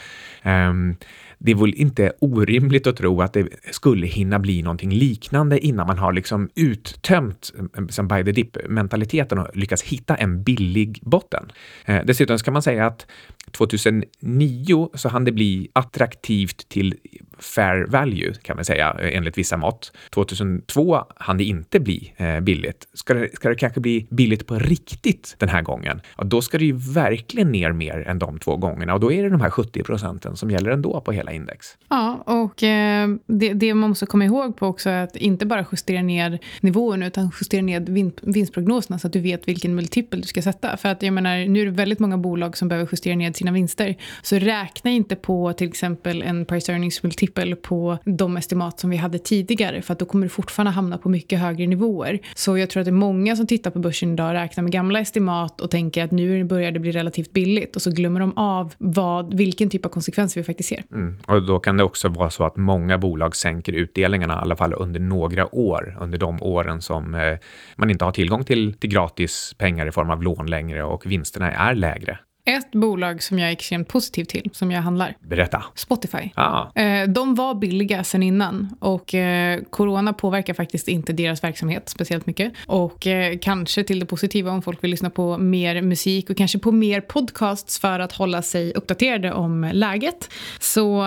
Um, 0.45 0.95
det 1.43 1.51
är 1.51 1.55
väl 1.55 1.73
inte 1.73 2.13
orimligt 2.19 2.87
att 2.87 2.97
tro 2.97 3.21
att 3.21 3.33
det 3.33 3.47
skulle 3.71 4.07
hinna 4.07 4.39
bli 4.39 4.61
någonting 4.61 4.91
liknande 4.93 5.59
innan 5.59 5.87
man 5.87 5.97
har 5.97 6.13
liksom 6.13 6.49
uttömt 6.55 7.51
eh, 7.57 7.81
liksom 7.81 8.07
by 8.07 8.23
the 8.23 8.31
dip-mentaliteten 8.31 9.39
och 9.39 9.57
lyckats 9.57 9.83
hitta 9.83 10.15
en 10.15 10.43
billig 10.43 10.99
botten. 11.01 11.51
Eh, 11.85 12.01
dessutom 12.05 12.39
ska 12.39 12.51
man 12.51 12.61
säga 12.61 12.85
att 12.85 13.07
2009 13.51 14.89
så 14.93 15.09
hann 15.09 15.25
det 15.25 15.31
bli 15.31 15.69
attraktivt 15.73 16.69
till 16.69 16.95
fair 17.41 17.85
value 17.89 18.33
kan 18.41 18.55
man 18.55 18.65
säga 18.65 18.97
eh, 18.99 19.17
enligt 19.17 19.37
vissa 19.37 19.57
mått. 19.57 19.91
2002 20.09 21.03
hann 21.15 21.37
det 21.37 21.43
inte 21.43 21.79
bli 21.79 22.13
eh, 22.17 22.39
billigt. 22.39 22.87
Ska 22.93 23.13
det, 23.13 23.35
ska 23.35 23.49
det 23.49 23.55
kanske 23.55 23.79
bli 23.79 24.07
billigt 24.09 24.47
på 24.47 24.59
riktigt 24.59 25.35
den 25.37 25.49
här 25.49 25.61
gången? 25.61 26.01
Ja, 26.17 26.23
då 26.23 26.41
ska 26.41 26.57
det 26.57 26.65
ju 26.65 26.77
verkligen 26.93 27.51
ner 27.51 27.71
mer 27.71 28.07
än 28.07 28.19
de 28.19 28.39
två 28.39 28.57
gångerna 28.57 28.93
och 28.93 28.99
då 28.99 29.11
är 29.11 29.23
det 29.23 29.29
de 29.29 29.41
här 29.41 29.49
70 29.49 29.83
procenten 29.83 30.37
som 30.37 30.51
gäller 30.51 30.71
ändå 30.71 31.01
på 31.01 31.11
hela 31.11 31.31
index. 31.31 31.67
Ja, 31.89 32.23
och 32.25 32.63
eh, 32.63 33.09
det, 33.27 33.53
det, 33.53 33.73
man 33.73 33.89
måste 33.89 34.05
komma 34.05 34.25
ihåg 34.25 34.57
på 34.57 34.67
också 34.67 34.89
är 34.89 35.03
att 35.03 35.15
inte 35.15 35.45
bara 35.45 35.65
justera 35.71 36.01
ner 36.01 36.39
nivåerna 36.59 37.07
utan 37.07 37.31
justera 37.41 37.61
ner 37.61 37.79
vin, 37.79 38.11
vinstprognoserna 38.21 38.99
så 38.99 39.07
att 39.07 39.13
du 39.13 39.19
vet 39.19 39.47
vilken 39.47 39.75
multipel 39.75 40.21
du 40.21 40.27
ska 40.27 40.41
sätta. 40.41 40.77
För 40.77 40.89
att 40.89 41.03
jag 41.03 41.13
menar, 41.13 41.45
nu 41.47 41.61
är 41.61 41.65
det 41.65 41.71
väldigt 41.71 41.99
många 41.99 42.17
bolag 42.17 42.57
som 42.57 42.67
behöver 42.67 42.89
justera 42.91 43.15
ner 43.15 43.31
sina 43.41 43.51
vinster. 43.51 43.95
Så 44.21 44.35
räkna 44.35 44.91
inte 44.91 45.15
på 45.15 45.53
till 45.53 45.67
exempel 45.67 46.21
en 46.21 46.45
price 46.45 46.71
earnings 46.71 47.03
multiple 47.03 47.55
på 47.55 47.97
de 48.05 48.37
estimat 48.37 48.79
som 48.79 48.89
vi 48.89 48.97
hade 48.97 49.19
tidigare 49.19 49.81
för 49.81 49.93
att 49.93 49.99
då 49.99 50.05
kommer 50.05 50.25
du 50.25 50.29
fortfarande 50.29 50.71
hamna 50.71 50.97
på 50.97 51.09
mycket 51.09 51.39
högre 51.39 51.67
nivåer. 51.67 52.19
Så 52.35 52.57
jag 52.57 52.69
tror 52.69 52.81
att 52.81 52.85
det 52.85 52.89
är 52.89 52.93
många 52.93 53.35
som 53.35 53.47
tittar 53.47 53.71
på 53.71 53.79
börsen 53.79 54.13
idag 54.13 54.33
räknar 54.33 54.63
med 54.63 54.71
gamla 54.71 54.99
estimat 54.99 55.61
och 55.61 55.71
tänker 55.71 56.03
att 56.03 56.11
nu 56.11 56.43
börjar 56.43 56.71
det 56.71 56.79
bli 56.79 56.91
relativt 56.91 57.33
billigt 57.33 57.75
och 57.75 57.81
så 57.81 57.91
glömmer 57.91 58.19
de 58.19 58.37
av 58.37 58.73
vad, 58.77 59.33
vilken 59.33 59.69
typ 59.69 59.85
av 59.85 59.89
konsekvenser 59.89 60.41
vi 60.41 60.45
faktiskt 60.45 60.69
ser. 60.69 60.83
Mm. 60.91 61.17
Och 61.27 61.45
då 61.45 61.59
kan 61.59 61.77
det 61.77 61.83
också 61.83 62.09
vara 62.09 62.29
så 62.29 62.43
att 62.43 62.57
många 62.57 62.97
bolag 62.97 63.35
sänker 63.35 63.73
utdelningarna 63.73 64.33
i 64.33 64.37
alla 64.37 64.55
fall 64.55 64.73
under 64.73 64.99
några 64.99 65.55
år, 65.55 65.97
under 66.01 66.17
de 66.17 66.43
åren 66.43 66.81
som 66.81 67.15
eh, 67.15 67.37
man 67.75 67.89
inte 67.89 68.05
har 68.05 68.11
tillgång 68.11 68.43
till, 68.43 68.73
till 68.73 68.89
gratis 68.89 69.55
pengar 69.57 69.87
i 69.87 69.91
form 69.91 70.09
av 70.09 70.23
lån 70.23 70.45
längre 70.45 70.83
och 70.83 71.05
vinsterna 71.05 71.51
är 71.51 71.75
lägre. 71.75 72.19
Ett 72.45 72.71
bolag 72.71 73.23
som 73.23 73.39
jag 73.39 73.47
är 73.47 73.53
extremt 73.53 73.87
positiv 73.87 74.25
till, 74.25 74.49
som 74.53 74.71
jag 74.71 74.81
handlar. 74.81 75.15
Berätta. 75.19 75.63
Spotify. 75.75 76.29
Ah. 76.35 76.81
Eh, 76.81 77.09
de 77.09 77.35
var 77.35 77.55
billiga 77.55 78.03
sen 78.03 78.23
innan 78.23 78.75
och 78.79 79.13
eh, 79.13 79.59
corona 79.69 80.13
påverkar 80.13 80.53
faktiskt 80.53 80.87
inte 80.87 81.13
deras 81.13 81.43
verksamhet 81.43 81.89
speciellt 81.89 82.25
mycket. 82.25 82.53
Och 82.65 83.07
eh, 83.07 83.37
kanske 83.41 83.83
till 83.83 83.99
det 83.99 84.05
positiva 84.05 84.51
om 84.51 84.61
folk 84.61 84.83
vill 84.83 84.91
lyssna 84.91 85.09
på 85.09 85.37
mer 85.37 85.81
musik 85.81 86.29
och 86.29 86.37
kanske 86.37 86.59
på 86.59 86.71
mer 86.71 87.01
podcasts 87.01 87.79
för 87.79 87.99
att 87.99 88.11
hålla 88.11 88.41
sig 88.41 88.73
uppdaterade 88.73 89.33
om 89.33 89.69
läget. 89.73 90.29
Så, 90.59 91.05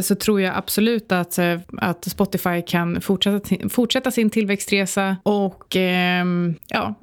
så 0.00 0.14
tror 0.14 0.40
jag 0.40 0.56
absolut 0.56 1.12
att, 1.12 1.38
att 1.78 2.04
Spotify 2.04 2.62
kan 2.66 3.00
fortsätta, 3.00 3.68
fortsätta 3.68 4.10
sin 4.10 4.30
tillväxtresa 4.30 5.16
och 5.22 5.76
ja, 6.68 6.94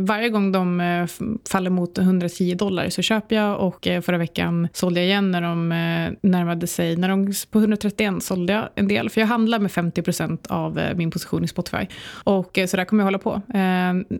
varje 0.00 0.28
gång 0.28 0.52
de 0.52 1.08
faller 1.48 1.70
mot 1.70 1.98
110 1.98 2.54
dollar 2.54 2.67
dollar 2.68 2.88
så 2.90 3.02
köper 3.02 3.36
jag 3.36 3.60
och 3.60 3.86
eh, 3.86 4.00
förra 4.00 4.18
veckan 4.18 4.68
sålde 4.72 5.00
jag 5.00 5.06
igen 5.06 5.30
när 5.30 5.42
de 5.42 5.72
eh, 5.72 6.30
närmade 6.30 6.66
sig, 6.66 6.96
när 6.96 7.08
de 7.08 7.32
på 7.50 7.58
131 7.58 8.22
sålde 8.22 8.52
jag 8.52 8.68
en 8.74 8.88
del 8.88 9.10
för 9.10 9.20
jag 9.20 9.28
handlar 9.28 9.58
med 9.58 9.70
50% 9.70 10.38
av 10.48 10.78
eh, 10.78 10.96
min 10.96 11.10
position 11.10 11.44
i 11.44 11.48
Spotify. 11.48 11.86
Och 12.24 12.58
så 12.68 12.76
där 12.76 12.84
kommer 12.84 13.02
jag 13.02 13.06
hålla 13.06 13.18
på. 13.18 13.42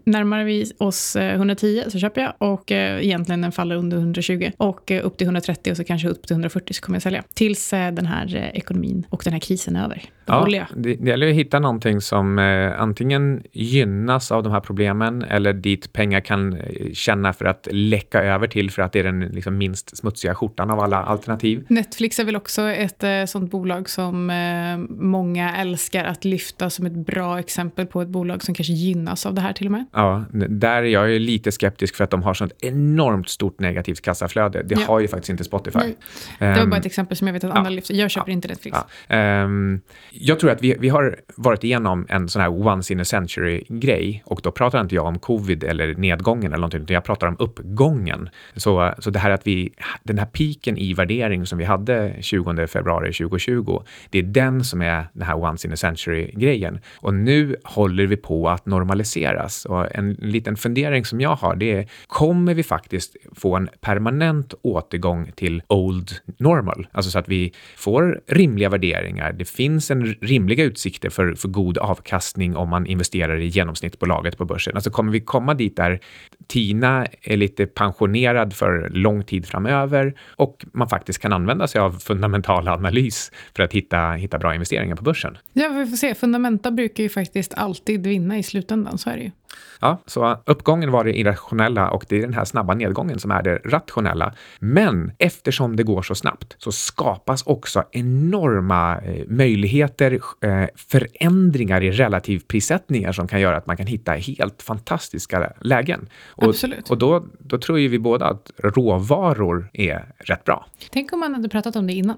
Närmar 0.05 0.45
vi 0.45 0.73
oss 0.79 1.17
110 1.17 1.85
så 1.89 1.99
köper 1.99 2.21
jag 2.21 2.35
och 2.39 2.73
egentligen 2.73 3.41
den 3.41 3.53
faller 3.53 3.77
under 3.77 3.97
120 3.97 4.51
och 4.57 4.91
upp 4.91 5.17
till 5.17 5.27
130 5.27 5.71
och 5.71 5.77
så 5.77 5.85
kanske 5.85 6.09
upp 6.09 6.27
till 6.27 6.35
140 6.35 6.75
så 6.75 6.83
kommer 6.83 6.97
jag 6.97 7.03
sälja. 7.03 7.25
Tills 7.35 7.71
den 7.71 8.07
här 8.07 8.51
ekonomin 8.55 9.07
och 9.11 9.23
den 9.25 9.33
här 9.33 9.41
krisen 9.41 9.77
är 9.77 9.85
över 9.85 10.03
ja, 10.29 10.67
det, 10.77 10.95
det 10.95 11.11
gäller 11.11 11.29
att 11.29 11.35
hitta 11.35 11.59
någonting 11.59 12.01
som 12.01 12.39
eh, 12.39 12.81
antingen 12.81 13.43
gynnas 13.53 14.33
av 14.33 14.43
de 14.43 14.53
här 14.53 14.61
problemen 14.61 15.23
eller 15.23 15.53
dit 15.53 15.93
pengar 15.93 16.21
kan 16.21 16.59
känna 16.93 17.33
för 17.33 17.45
att 17.45 17.69
läcka 17.71 18.23
över 18.23 18.47
till 18.47 18.71
för 18.71 18.83
att 18.83 18.93
det 18.93 18.99
är 19.01 19.05
den 19.05 19.21
liksom 19.21 19.59
minst 19.59 19.97
smutsiga 19.97 20.35
skjortan 20.35 20.71
av 20.71 20.81
alla 20.81 21.03
alternativ. 21.03 21.67
Netflix 21.69 22.19
är 22.19 22.25
väl 22.25 22.37
också 22.37 22.63
ett 22.63 23.05
eh, 23.05 23.25
sånt 23.25 23.51
bolag 23.51 23.91
som 23.91 24.31
eh, 24.31 24.97
många 25.03 25.57
älskar 25.57 26.05
att 26.05 26.25
lyfta 26.25 26.71
som 26.71 26.87
ett 26.87 27.07
bra 27.07 27.39
exempel 27.39 27.87
på 27.87 28.03
ett 28.03 28.09
bolag 28.09 28.43
som 28.43 28.55
kanske 28.55 28.73
gynnas 28.73 29.27
av 29.27 29.35
det 29.35 29.41
här 29.41 29.53
till 29.53 29.67
och 29.67 29.73
med. 29.73 29.85
Ja, 29.93 30.25
där 30.49 30.83
är 30.83 30.83
jag 30.83 31.21
lite 31.21 31.53
skeptisk 31.53 31.97
för 31.97 32.05
att 32.05 32.11
de 32.11 32.23
har 32.23 32.35
sånt 32.35 32.53
enormt 32.61 33.29
stort 33.29 33.61
negativt 33.61 34.01
kassaflöde. 34.01 34.63
Det 34.63 34.75
ja. 34.75 34.87
har 34.87 35.01
ju 35.01 35.09
faktiskt 35.09 35.31
inte 35.31 35.45
Spotify. 35.45 35.79
Nej. 35.79 35.97
Det 36.39 36.47
var 36.47 36.63
um, 36.63 36.71
bara 36.71 36.77
ett 36.77 36.87
exempel 36.87 37.17
som 37.17 37.27
jag 37.27 37.35
vet 37.35 37.45
att 37.45 37.51
andra 37.51 37.71
ja, 37.71 37.75
lyfter. 37.75 37.95
Jag 37.95 38.11
köper 38.11 38.31
ja, 38.31 38.33
inte 38.33 38.49
Netflix. 38.49 38.79
Ja. 39.09 39.45
Um, 39.45 39.81
jag 40.21 40.41
tror 40.41 40.51
att 40.51 40.63
vi, 40.63 40.77
vi 40.79 40.89
har 40.89 41.17
varit 41.35 41.65
igenom 41.65 42.07
en 42.09 42.29
sån 42.29 42.43
här 42.43 42.67
once 42.67 42.93
in 42.93 43.01
a 43.01 43.05
century-grej 43.05 44.23
och 44.27 44.41
då 44.43 44.51
pratar 44.51 44.81
inte 44.81 44.95
jag 44.95 45.07
om 45.07 45.19
covid 45.19 45.65
eller 45.65 45.95
nedgången 45.95 46.53
eller 46.53 46.61
någonting, 46.61 46.83
utan 46.83 46.95
jag 46.95 47.05
pratar 47.05 47.27
om 47.27 47.37
uppgången. 47.39 48.29
Så, 48.57 48.95
så 48.99 49.11
det 49.11 49.19
här 49.19 49.31
att 49.31 49.47
vi, 49.47 49.73
den 50.03 50.19
här 50.19 50.27
piken 50.27 50.79
i 50.79 50.95
värdering 50.95 51.47
som 51.47 51.59
vi 51.59 51.65
hade 51.65 52.15
20 52.21 52.67
februari 52.67 53.13
2020, 53.13 53.83
det 54.11 54.19
är 54.19 54.23
den 54.23 54.65
som 54.65 54.83
är 54.83 55.09
den 55.13 55.27
här 55.27 55.37
once 55.37 55.67
in 55.67 55.73
a 55.73 55.77
century-grejen. 55.77 56.81
Och 56.97 57.15
nu 57.15 57.57
håller 57.65 58.07
vi 58.07 58.17
på 58.17 58.49
att 58.49 58.67
normaliseras. 58.67 59.65
Och 59.65 59.97
en 59.97 60.13
liten 60.13 60.57
fundering 60.57 61.05
som 61.05 61.21
jag 61.21 61.37
har, 61.37 61.57
det 61.57 61.73
är 61.73 61.89
kommer 62.07 62.55
vi 62.55 62.63
faktiskt 62.63 63.17
få 63.35 63.57
en 63.57 63.69
permanent 63.81 64.55
återgång 64.63 65.33
till 65.37 65.63
old 65.69 66.11
normal? 66.39 66.87
Alltså 66.93 67.11
så 67.11 67.19
att 67.19 67.29
vi 67.29 67.53
får 67.77 68.21
rimliga 68.27 68.69
värderingar. 68.69 69.33
Det 69.33 69.49
finns 69.49 69.91
en 69.91 70.08
rimliga 70.21 70.65
utsikter 70.65 71.11
för, 71.11 71.35
för 71.35 71.49
god 71.49 71.79
avkastning 71.79 72.57
om 72.57 72.69
man 72.69 72.87
investerar 72.87 73.41
i 73.41 73.47
genomsnittsbolaget 73.47 74.39
på 74.39 74.45
börsen. 74.45 74.75
Alltså 74.75 74.91
kommer 74.91 75.13
vi 75.13 75.21
komma 75.21 75.55
dit 75.55 75.77
där 75.77 76.01
Tina 76.47 77.07
är 77.23 77.37
lite 77.37 77.67
pensionerad 77.67 78.55
för 78.55 78.89
lång 78.91 79.25
tid 79.25 79.47
framöver 79.47 80.15
och 80.37 80.67
man 80.73 80.89
faktiskt 80.89 81.19
kan 81.19 81.33
använda 81.33 81.67
sig 81.67 81.81
av 81.81 81.93
fundamental 81.93 82.69
analys 82.69 83.33
för 83.57 83.63
att 83.63 83.73
hitta, 83.73 84.13
hitta 84.13 84.39
bra 84.39 84.55
investeringar 84.55 84.97
på 84.97 85.03
börsen. 85.03 85.39
Ja, 85.53 85.69
vi 85.69 85.87
får 85.87 85.97
se. 85.97 86.15
Fundamenta 86.15 86.71
brukar 86.71 87.03
ju 87.03 87.09
faktiskt 87.09 87.55
alltid 87.55 88.07
vinna 88.07 88.39
i 88.39 88.43
slutändan, 88.43 88.99
så 88.99 89.11
är 89.11 89.17
det 89.17 89.23
ju. 89.23 89.31
Ja, 89.81 89.99
så 90.07 90.37
uppgången 90.47 90.91
var 90.91 91.05
det 91.05 91.19
irrationella 91.19 91.91
och 91.91 92.05
det 92.09 92.17
är 92.17 92.21
den 92.21 92.35
här 92.35 92.45
snabba 92.45 92.75
nedgången 92.75 93.19
som 93.19 93.31
är 93.31 93.43
det 93.43 93.59
rationella. 93.65 94.35
Men 94.59 95.13
eftersom 95.19 95.77
det 95.77 95.83
går 95.83 96.03
så 96.03 96.15
snabbt 96.15 96.57
så 96.59 96.73
skapas 96.73 97.43
också 97.47 97.85
enorma 97.93 98.99
eh, 98.99 99.25
möjligheter, 99.27 100.21
eh, 100.41 100.65
förändringar 100.77 101.83
i 101.83 101.91
relativprissättningar 101.91 103.13
som 103.13 103.29
kan 103.29 103.41
göra 103.41 103.57
att 103.57 103.67
man 103.67 103.77
kan 103.77 103.87
hitta 103.87 104.13
helt 104.13 104.63
fantastiska 104.63 105.53
lägen. 105.61 106.09
Och, 106.29 106.45
Absolut. 106.45 106.91
Och 106.91 106.99
då, 106.99 107.25
då 107.39 107.59
tror 107.59 107.79
ju 107.79 107.89
vi 107.89 107.99
båda 107.99 108.27
att 108.27 108.51
råvaror 108.59 109.71
är 109.73 110.05
rätt 110.19 110.45
bra. 110.45 110.67
Tänk 110.91 111.13
om 111.13 111.21
man 111.21 111.35
hade 111.35 111.49
pratat 111.49 111.77
om 111.77 111.87
det 111.87 111.93
innan. 111.93 112.17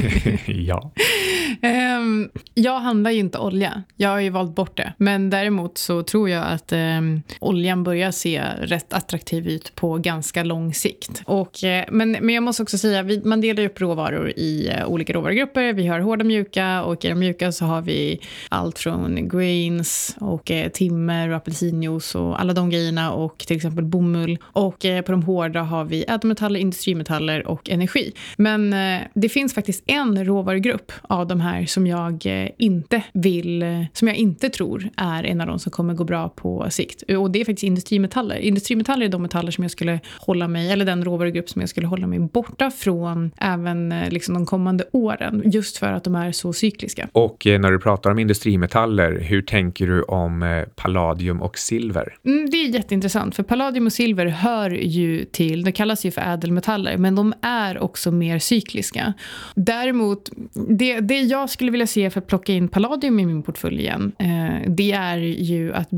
ja. 0.46 0.92
Um, 1.98 2.30
jag 2.54 2.78
handlar 2.78 3.10
ju 3.10 3.18
inte 3.18 3.38
olja. 3.38 3.82
Jag 3.96 4.08
har 4.08 4.20
ju 4.20 4.30
valt 4.30 4.54
bort 4.54 4.76
det. 4.76 4.92
Men 4.96 5.30
däremot 5.30 5.78
så 5.78 6.02
tror 6.02 6.28
jag 6.28 6.44
att 6.46 6.61
um, 6.72 7.22
oljan 7.40 7.84
börjar 7.84 8.10
se 8.10 8.42
rätt 8.60 8.92
attraktiv 8.92 9.48
ut 9.48 9.74
på 9.74 9.98
ganska 9.98 10.42
lång 10.42 10.74
sikt. 10.74 11.22
Och, 11.24 11.64
eh, 11.64 11.84
men, 11.90 12.10
men 12.10 12.34
jag 12.34 12.42
måste 12.42 12.62
också 12.62 12.78
säga, 12.78 13.02
vi, 13.02 13.22
man 13.24 13.40
delar 13.40 13.64
upp 13.64 13.80
råvaror 13.80 14.32
i 14.36 14.68
eh, 14.68 14.86
olika 14.86 15.12
råvarugrupper. 15.12 15.72
Vi 15.72 15.86
har 15.86 16.00
hårda 16.00 16.24
mjuka 16.24 16.82
och 16.82 17.04
i 17.04 17.08
de 17.08 17.14
mjuka 17.14 17.52
så 17.52 17.64
har 17.64 17.82
vi 17.82 18.20
allt 18.48 18.78
från 18.78 19.28
grains 19.28 20.16
och 20.20 20.50
eh, 20.50 20.68
timmer 20.68 21.28
och 21.28 21.36
apelsinjuice 21.36 22.14
och 22.14 22.40
alla 22.40 22.52
de 22.52 22.70
grejerna 22.70 23.12
och 23.12 23.38
till 23.38 23.56
exempel 23.56 23.84
bomull. 23.84 24.38
Och 24.42 24.84
eh, 24.84 25.02
på 25.02 25.12
de 25.12 25.22
hårda 25.22 25.62
har 25.62 25.84
vi 25.84 26.04
ädelmetaller, 26.08 26.60
industrimetaller 26.60 27.46
och 27.46 27.70
energi. 27.70 28.12
Men 28.36 28.72
eh, 28.72 29.02
det 29.14 29.28
finns 29.28 29.54
faktiskt 29.54 29.84
en 29.86 30.24
råvarugrupp 30.24 30.92
av 31.02 31.26
de 31.26 31.40
här 31.40 31.66
som 31.66 31.86
jag 31.86 32.26
inte 32.58 33.02
vill, 33.12 33.86
som 33.92 34.08
jag 34.08 34.16
inte 34.16 34.48
tror 34.48 34.88
är 34.96 35.24
en 35.24 35.40
av 35.40 35.46
de 35.46 35.58
som 35.58 35.72
kommer 35.72 35.94
gå 35.94 36.04
bra 36.04 36.28
på 36.28 36.51
på 36.58 36.70
sikt. 36.70 37.02
Och 37.02 37.30
det 37.30 37.40
är 37.40 37.44
faktiskt 37.44 37.62
industrimetaller. 37.62 38.36
Industrimetaller 38.36 39.06
är 39.06 39.10
de 39.10 39.22
metaller 39.22 39.50
som 39.50 39.64
jag 39.64 39.70
skulle 39.70 40.00
hålla 40.18 40.48
mig, 40.48 40.70
eller 40.70 40.84
den 40.84 41.04
råvarugrupp 41.04 41.48
som 41.48 41.60
jag 41.60 41.68
skulle 41.68 41.86
hålla 41.86 42.06
mig 42.06 42.18
borta 42.18 42.70
från 42.70 43.30
även 43.38 43.92
eh, 43.92 44.10
liksom 44.10 44.34
de 44.34 44.46
kommande 44.46 44.84
åren. 44.92 45.42
Just 45.44 45.76
för 45.76 45.92
att 45.92 46.04
de 46.04 46.14
är 46.14 46.32
så 46.32 46.52
cykliska. 46.52 47.08
Och 47.12 47.46
eh, 47.46 47.60
när 47.60 47.70
du 47.70 47.78
pratar 47.78 48.10
om 48.10 48.18
industrimetaller, 48.18 49.20
hur 49.20 49.42
tänker 49.42 49.86
du 49.86 50.02
om 50.02 50.42
eh, 50.42 50.62
palladium 50.76 51.42
och 51.42 51.58
silver? 51.58 52.14
Mm, 52.24 52.50
det 52.50 52.56
är 52.56 52.68
jätteintressant, 52.68 53.36
för 53.36 53.42
palladium 53.42 53.86
och 53.86 53.92
silver 53.92 54.26
hör 54.26 54.70
ju 54.70 55.24
till, 55.24 55.62
det 55.62 55.72
kallas 55.72 56.06
ju 56.06 56.10
för 56.10 56.20
ädelmetaller, 56.20 56.96
men 56.96 57.14
de 57.14 57.34
är 57.42 57.78
också 57.78 58.10
mer 58.10 58.38
cykliska. 58.38 59.12
Däremot, 59.54 60.30
det, 60.68 61.00
det 61.00 61.20
jag 61.20 61.50
skulle 61.50 61.70
vilja 61.70 61.86
se 61.86 62.10
för 62.10 62.20
att 62.20 62.26
plocka 62.26 62.52
in 62.52 62.68
palladium 62.68 63.20
i 63.20 63.26
min 63.26 63.42
portfölj 63.42 63.80
igen, 63.80 64.12
eh, 64.18 64.70
det 64.70 64.92
är 64.92 65.18
ju 65.18 65.72
att 65.72 65.90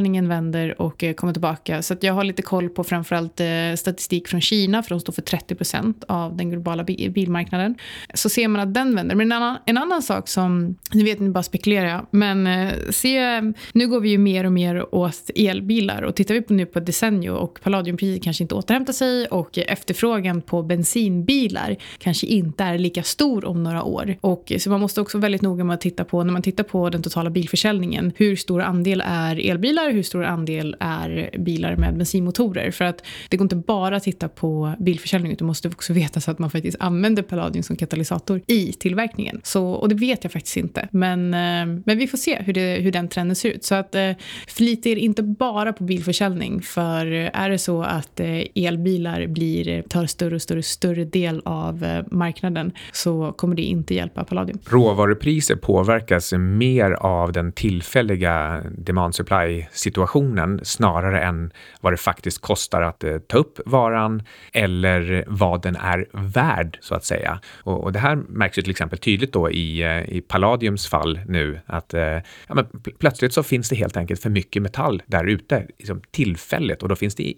försäljningen 0.00 0.28
vänder 0.28 0.80
och 0.80 1.04
eh, 1.04 1.14
kommer 1.14 1.32
tillbaka. 1.32 1.82
Så 1.82 1.96
jag 2.00 2.14
har 2.14 2.24
lite 2.24 2.42
koll 2.42 2.68
på 2.68 2.84
framförallt 2.84 3.40
eh, 3.40 3.46
statistik 3.76 4.28
från 4.28 4.40
Kina, 4.40 4.82
för 4.82 4.90
de 4.90 5.00
står 5.00 5.12
för 5.12 5.22
30 5.22 5.54
procent 5.54 6.04
av 6.08 6.36
den 6.36 6.50
globala 6.50 6.84
bilmarknaden. 6.84 7.74
Så 8.14 8.28
ser 8.28 8.48
man 8.48 8.60
att 8.60 8.74
den 8.74 8.94
vänder. 8.94 9.14
Men 9.14 9.32
en 9.32 9.32
annan, 9.32 9.56
en 9.66 9.78
annan 9.78 10.02
sak 10.02 10.28
som, 10.28 10.76
nu 10.92 11.04
vet 11.04 11.20
ni 11.20 11.28
bara 11.28 11.42
spekulerar 11.42 12.06
men 12.10 12.46
eh, 12.46 12.72
se, 12.90 13.40
nu 13.72 13.88
går 13.88 14.00
vi 14.00 14.08
ju 14.08 14.18
mer 14.18 14.46
och 14.46 14.52
mer 14.52 14.94
åt 14.94 15.30
elbilar 15.34 16.02
och 16.02 16.14
tittar 16.14 16.34
vi 16.34 16.42
på 16.42 16.52
nu 16.52 16.66
på 16.66 16.80
Desenio 16.80 17.30
och 17.30 17.60
palladiumpriset 17.62 18.24
kanske 18.24 18.44
inte 18.44 18.54
återhämtar 18.54 18.92
sig 18.92 19.26
och 19.26 19.58
efterfrågan 19.58 20.42
på 20.42 20.62
bensinbilar 20.62 21.76
kanske 21.98 22.26
inte 22.26 22.64
är 22.64 22.78
lika 22.78 23.02
stor 23.02 23.44
om 23.44 23.62
några 23.62 23.82
år. 23.82 24.16
Och, 24.20 24.52
så 24.58 24.70
man 24.70 24.80
måste 24.80 25.00
också 25.00 25.18
vara 25.18 25.22
väldigt 25.22 25.42
noga 25.42 25.64
med 25.64 25.74
att 25.74 25.80
titta 25.80 26.04
på, 26.04 26.24
när 26.24 26.32
man 26.32 26.42
tittar 26.42 26.64
på 26.64 26.90
den 26.90 27.02
totala 27.02 27.30
bilförsäljningen, 27.30 28.12
hur 28.16 28.36
stor 28.36 28.62
andel 28.62 29.02
är 29.06 29.50
elbilar, 29.50 29.89
hur 29.92 30.02
stor 30.02 30.24
andel 30.24 30.76
är 30.80 31.30
bilar 31.38 31.76
med 31.76 31.96
bensinmotorer? 31.96 32.70
För 32.70 32.84
att 32.84 33.04
det 33.28 33.36
går 33.36 33.44
inte 33.44 33.56
bara 33.56 33.96
att 33.96 34.02
titta 34.02 34.28
på 34.28 34.74
bilförsäljning, 34.78 35.32
utan 35.32 35.46
måste 35.46 35.68
också 35.68 35.92
veta 35.92 36.20
så 36.20 36.30
att 36.30 36.38
man 36.38 36.50
faktiskt 36.50 36.76
använder 36.80 37.22
palladium 37.22 37.62
som 37.62 37.76
katalysator 37.76 38.40
i 38.46 38.72
tillverkningen. 38.72 39.40
Så, 39.44 39.70
och 39.70 39.88
det 39.88 39.94
vet 39.94 40.24
jag 40.24 40.32
faktiskt 40.32 40.56
inte, 40.56 40.88
men, 40.92 41.34
eh, 41.34 41.80
men 41.86 41.98
vi 41.98 42.06
får 42.06 42.18
se 42.18 42.42
hur, 42.42 42.52
det, 42.52 42.80
hur 42.80 42.92
den 42.92 43.08
trenden 43.08 43.36
ser 43.36 43.50
ut. 43.50 43.64
Så 43.64 43.74
att 43.74 43.94
eh, 43.94 44.10
förlita 44.48 44.88
er 44.88 44.96
inte 44.96 45.22
bara 45.22 45.72
på 45.72 45.84
bilförsäljning, 45.84 46.62
för 46.62 47.06
är 47.06 47.50
det 47.50 47.58
så 47.58 47.82
att 47.82 48.20
eh, 48.20 48.42
elbilar 48.54 49.26
blir, 49.26 49.82
tar 49.82 50.06
större 50.06 50.34
och 50.34 50.42
större, 50.42 50.62
större 50.62 51.04
del 51.04 51.42
av 51.44 51.84
eh, 51.84 52.04
marknaden 52.10 52.72
så 52.92 53.32
kommer 53.32 53.56
det 53.56 53.62
inte 53.62 53.94
hjälpa 53.94 54.24
palladium. 54.24 54.58
Råvarupriser 54.66 55.56
påverkas 55.56 56.32
mer 56.32 56.90
av 56.90 57.32
den 57.32 57.52
tillfälliga 57.52 58.62
demand 58.78 59.14
supply 59.14 59.66
situationen 59.80 60.60
snarare 60.62 61.20
än 61.20 61.52
vad 61.80 61.92
det 61.92 61.96
faktiskt 61.96 62.40
kostar 62.40 62.82
att 62.82 63.04
eh, 63.04 63.18
ta 63.18 63.38
upp 63.38 63.60
varan 63.66 64.22
eller 64.52 65.24
vad 65.26 65.62
den 65.62 65.76
är 65.76 66.08
värd 66.12 66.78
så 66.80 66.94
att 66.94 67.04
säga. 67.04 67.40
Och, 67.56 67.84
och 67.84 67.92
det 67.92 67.98
här 67.98 68.16
märks 68.16 68.58
ju 68.58 68.62
till 68.62 68.70
exempel 68.70 68.98
tydligt 68.98 69.32
då 69.32 69.50
i, 69.50 69.82
eh, 69.82 70.16
i 70.16 70.20
Palladiums 70.20 70.86
fall 70.88 71.20
nu 71.26 71.60
att 71.66 71.94
eh, 71.94 72.02
ja, 72.02 72.54
men 72.54 72.66
plötsligt 72.98 73.32
så 73.32 73.42
finns 73.42 73.68
det 73.68 73.76
helt 73.76 73.96
enkelt 73.96 74.22
för 74.22 74.30
mycket 74.30 74.62
metall 74.62 75.02
där 75.06 75.24
ute 75.24 75.66
liksom 75.78 76.02
tillfälligt 76.10 76.82
och 76.82 76.88
då 76.88 76.96
finns 76.96 77.14
det 77.14 77.34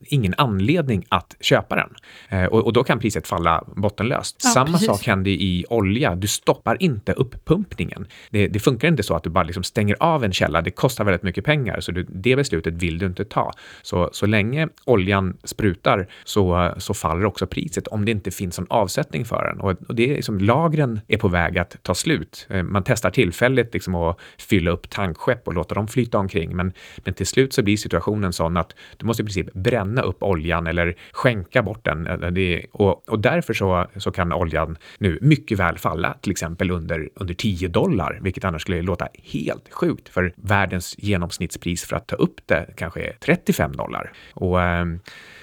ingen 0.00 0.34
anledning 0.36 1.04
att 1.08 1.36
köpa 1.40 1.76
den. 1.76 1.94
Eh, 2.28 2.44
och, 2.44 2.66
och, 2.66 2.72
då 2.72 2.84
kan 2.84 2.98
priset 2.98 3.28
falla 3.28 3.64
bottenlöst. 3.76 4.40
Ja, 4.44 4.50
Samma 4.50 4.66
precis. 4.66 4.86
sak 4.86 5.06
händer 5.06 5.30
i 5.30 5.64
olja. 5.68 6.14
Du 6.14 6.26
stoppar 6.26 6.82
inte 6.82 7.12
uppumpningen. 7.12 8.06
Det, 8.30 8.48
det 8.48 8.60
funkar 8.60 8.88
inte 8.88 9.02
så 9.02 9.14
att 9.14 9.22
du 9.22 9.30
bara 9.30 9.44
liksom 9.44 9.62
stänger 9.62 9.96
av 10.00 10.24
en 10.24 10.32
källa. 10.32 10.62
Det 10.62 10.70
kostar 10.70 11.04
väldigt 11.04 11.22
mycket 11.22 11.44
pengar, 11.44 11.80
så 11.82 11.92
du, 11.92 12.06
det 12.08 12.36
beslutet 12.36 12.74
vill 12.74 12.98
du 12.98 13.06
inte 13.06 13.24
ta. 13.24 13.50
Så, 13.82 14.10
så 14.12 14.26
länge 14.26 14.68
oljan 14.84 15.36
sprutar 15.44 16.08
så, 16.24 16.74
så 16.78 16.94
faller 16.94 17.24
också 17.24 17.46
priset 17.46 17.88
om 17.88 18.04
det 18.04 18.10
inte 18.10 18.30
finns 18.30 18.58
en 18.58 18.66
avsättning 18.70 19.24
för 19.24 19.44
den. 19.44 19.60
Och, 19.60 19.74
och 19.88 19.94
det 19.94 20.10
är 20.10 20.14
liksom, 20.14 20.38
lagren 20.38 21.00
är 21.08 21.18
på 21.18 21.28
väg 21.28 21.58
att 21.58 21.76
ta 21.82 21.94
slut. 21.94 22.46
Eh, 22.50 22.62
man 22.62 22.82
testar 22.84 23.10
tillfälligt 23.10 23.74
liksom 23.74 23.94
att 23.94 24.18
fylla 24.38 24.70
upp 24.70 24.90
tankskepp 24.90 25.48
och 25.48 25.54
låta 25.54 25.74
dem 25.74 25.88
flyta 25.88 26.18
omkring, 26.18 26.56
men, 26.56 26.72
men 27.04 27.14
till 27.14 27.26
slut 27.26 27.52
så 27.52 27.62
blir 27.62 27.76
situationen 27.76 28.32
sån 28.32 28.56
att 28.56 28.74
du 28.96 29.06
måste 29.06 29.22
i 29.22 29.24
princip 29.24 29.52
bränna 29.52 30.02
upp 30.02 30.22
oljan 30.22 30.66
eller 30.66 30.96
skänka 31.12 31.62
bort 31.62 31.84
den. 31.84 32.06
Eh, 32.06 32.30
det, 32.30 32.66
och, 32.72 33.08
och 33.08 33.18
därför 33.18 33.54
så, 33.54 33.86
så 33.96 34.10
kan 34.10 34.32
oljan 34.32 34.76
nu 34.98 35.18
mycket 35.22 35.58
väl 35.58 35.78
falla, 35.78 36.14
till 36.20 36.30
exempel 36.32 36.70
under, 36.70 37.08
under 37.14 37.34
10 37.34 37.68
dollar, 37.68 38.18
vilket 38.22 38.44
annars 38.44 38.62
skulle 38.62 38.82
låta 38.82 39.08
helt 39.32 39.72
sjukt, 39.72 40.08
för 40.08 40.32
världens 40.36 40.94
genomsnitts 40.98 41.58
pris 41.62 41.84
för 41.84 41.96
att 41.96 42.06
ta 42.06 42.16
upp 42.16 42.46
det 42.46 42.66
kanske 42.76 43.00
är 43.00 43.16
35 43.20 43.72
dollar. 43.72 44.12
Och 44.34 44.62
ehm, 44.62 45.00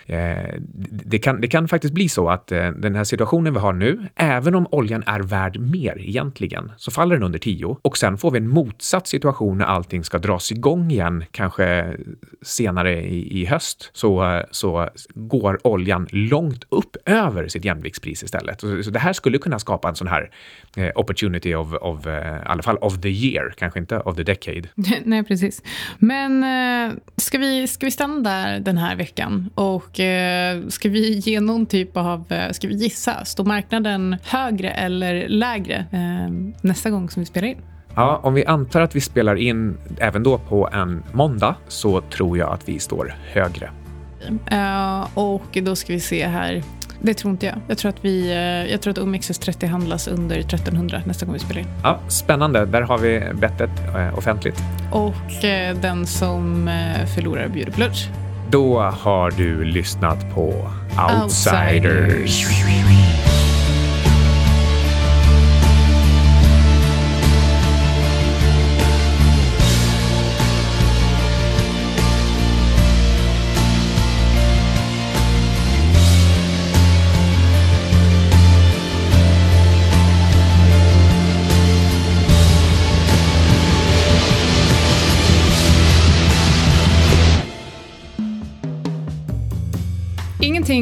Eh, 0.09 0.53
det, 0.89 1.19
kan, 1.19 1.41
det 1.41 1.47
kan 1.47 1.67
faktiskt 1.67 1.93
bli 1.93 2.09
så 2.09 2.29
att 2.29 2.51
eh, 2.51 2.69
den 2.69 2.95
här 2.95 3.03
situationen 3.03 3.53
vi 3.53 3.59
har 3.59 3.73
nu, 3.73 4.07
även 4.15 4.55
om 4.55 4.67
oljan 4.71 5.03
är 5.05 5.19
värd 5.19 5.59
mer 5.59 5.99
egentligen, 5.99 6.71
så 6.77 6.91
faller 6.91 7.15
den 7.15 7.23
under 7.23 7.39
10 7.39 7.77
och 7.81 7.97
sen 7.97 8.17
får 8.17 8.31
vi 8.31 8.37
en 8.37 8.47
motsatt 8.47 9.07
situation 9.07 9.57
när 9.57 9.65
allting 9.65 10.03
ska 10.03 10.17
dras 10.17 10.51
igång 10.51 10.91
igen, 10.91 11.23
kanske 11.31 11.95
senare 12.41 13.01
i, 13.01 13.41
i 13.41 13.45
höst, 13.45 13.89
så, 13.93 14.43
så 14.51 14.89
går 15.13 15.67
oljan 15.67 16.07
långt 16.11 16.63
upp 16.69 16.97
över 17.05 17.47
sitt 17.47 17.65
jämviktspris 17.65 18.23
istället. 18.23 18.61
Så, 18.61 18.83
så 18.83 18.89
det 18.89 18.99
här 18.99 19.13
skulle 19.13 19.37
kunna 19.37 19.59
skapa 19.59 19.89
en 19.89 19.95
sån 19.95 20.07
här 20.07 20.31
eh, 20.77 20.91
opportunity 20.95 21.55
of, 21.55 21.73
of 21.73 22.07
eh, 22.07 22.37
i 22.37 22.41
alla 22.45 22.63
fall 22.63 22.77
of 22.77 23.01
the 23.01 23.09
year, 23.09 23.53
kanske 23.57 23.79
inte 23.79 23.99
of 23.99 24.15
the 24.15 24.23
decade. 24.23 24.69
Nej, 25.03 25.23
precis. 25.23 25.63
Men 25.97 26.43
eh, 26.43 26.95
ska, 27.17 27.37
vi, 27.37 27.67
ska 27.67 27.85
vi 27.85 27.91
stanna 27.91 28.19
där 28.19 28.59
den 28.59 28.77
här 28.77 28.95
veckan 28.95 29.49
och 29.55 29.98
Eh, 29.99 30.67
ska 30.67 30.89
vi 30.89 31.13
ge 31.13 31.39
någon 31.39 31.65
typ 31.65 31.97
av, 31.97 32.31
eh, 32.31 32.51
ska 32.51 32.67
vi 32.67 32.73
gissa, 32.73 33.25
står 33.25 33.45
marknaden 33.45 34.17
högre 34.23 34.69
eller 34.69 35.27
lägre 35.27 35.85
eh, 35.91 36.31
nästa 36.61 36.89
gång 36.89 37.09
som 37.09 37.19
vi 37.19 37.25
spelar 37.25 37.47
in? 37.47 37.57
Ja, 37.95 38.19
om 38.23 38.33
vi 38.33 38.45
antar 38.45 38.81
att 38.81 38.95
vi 38.95 39.01
spelar 39.01 39.35
in 39.35 39.77
även 39.97 40.23
då 40.23 40.37
på 40.37 40.69
en 40.73 41.03
måndag 41.11 41.55
så 41.67 42.01
tror 42.01 42.37
jag 42.37 42.53
att 42.53 42.69
vi 42.69 42.79
står 42.79 43.15
högre. 43.33 43.69
Uh, 44.51 45.17
och 45.17 45.57
då 45.63 45.75
ska 45.75 45.93
vi 45.93 45.99
se 45.99 46.27
här. 46.27 46.63
Det 47.01 47.13
tror 47.13 47.31
inte 47.31 47.45
jag. 47.45 47.55
Jag 47.67 47.77
tror 47.77 47.89
att, 47.89 48.05
vi, 48.05 48.31
jag 48.71 48.81
tror 48.81 48.91
att 48.91 48.97
OMXS30 48.97 49.65
handlas 49.65 50.07
under 50.07 50.39
1300 50.39 51.01
nästa 51.05 51.25
gång 51.25 51.33
vi 51.33 51.39
spelar 51.39 51.61
in. 51.61 51.67
Ja, 51.83 51.99
spännande. 52.07 52.65
Där 52.65 52.81
har 52.81 52.97
vi 52.97 53.23
bettet 53.33 53.69
offentligt. 54.17 54.59
Och 54.91 55.45
den 55.81 56.07
som 56.07 56.69
förlorar 57.15 57.47
bjuder 57.47 57.71
på 57.71 57.79
lunch. 57.79 58.09
Då 58.51 58.79
har 58.79 59.31
du 59.31 59.63
lyssnat 59.63 60.33
på 60.35 60.69
Outsiders. 61.23 62.45
Outsiders. 62.45 62.88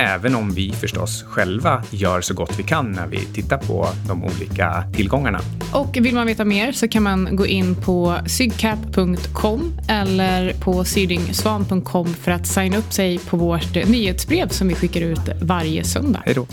även 0.00 0.34
om 0.34 0.50
vi 0.50 0.72
förstås 0.72 1.22
själva 1.22 1.84
gör 1.90 2.20
så 2.20 2.34
gott 2.34 2.58
vi 2.58 2.62
kan 2.62 2.92
när 2.92 3.06
vi 3.06 3.18
tittar 3.18 3.58
på 3.58 3.88
de 4.08 4.24
olika 4.24 4.84
tillgångarna. 4.96 5.40
Och 5.72 5.96
vill 6.00 6.14
man 6.14 6.26
veta 6.26 6.44
mer 6.44 6.72
så 6.72 6.88
kan 6.88 7.02
man 7.02 7.36
gå 7.36 7.46
in 7.46 7.74
på 7.74 8.16
sygcap.com 8.26 9.72
eller 9.88 10.52
på 10.52 10.84
sydingsvan.com 10.84 12.14
för 12.14 12.30
att 12.30 12.46
signa 12.46 12.76
upp 12.76 12.92
sig 12.92 13.18
på 13.18 13.36
vårt 13.36 13.74
nyhetsbrev 13.74 14.48
som 14.48 14.68
vi 14.68 14.74
skickar 14.74 15.00
ut 15.00 15.28
varje 15.42 15.84
söndag. 15.84 16.22
Hej 16.24 16.34
då. 16.34 16.46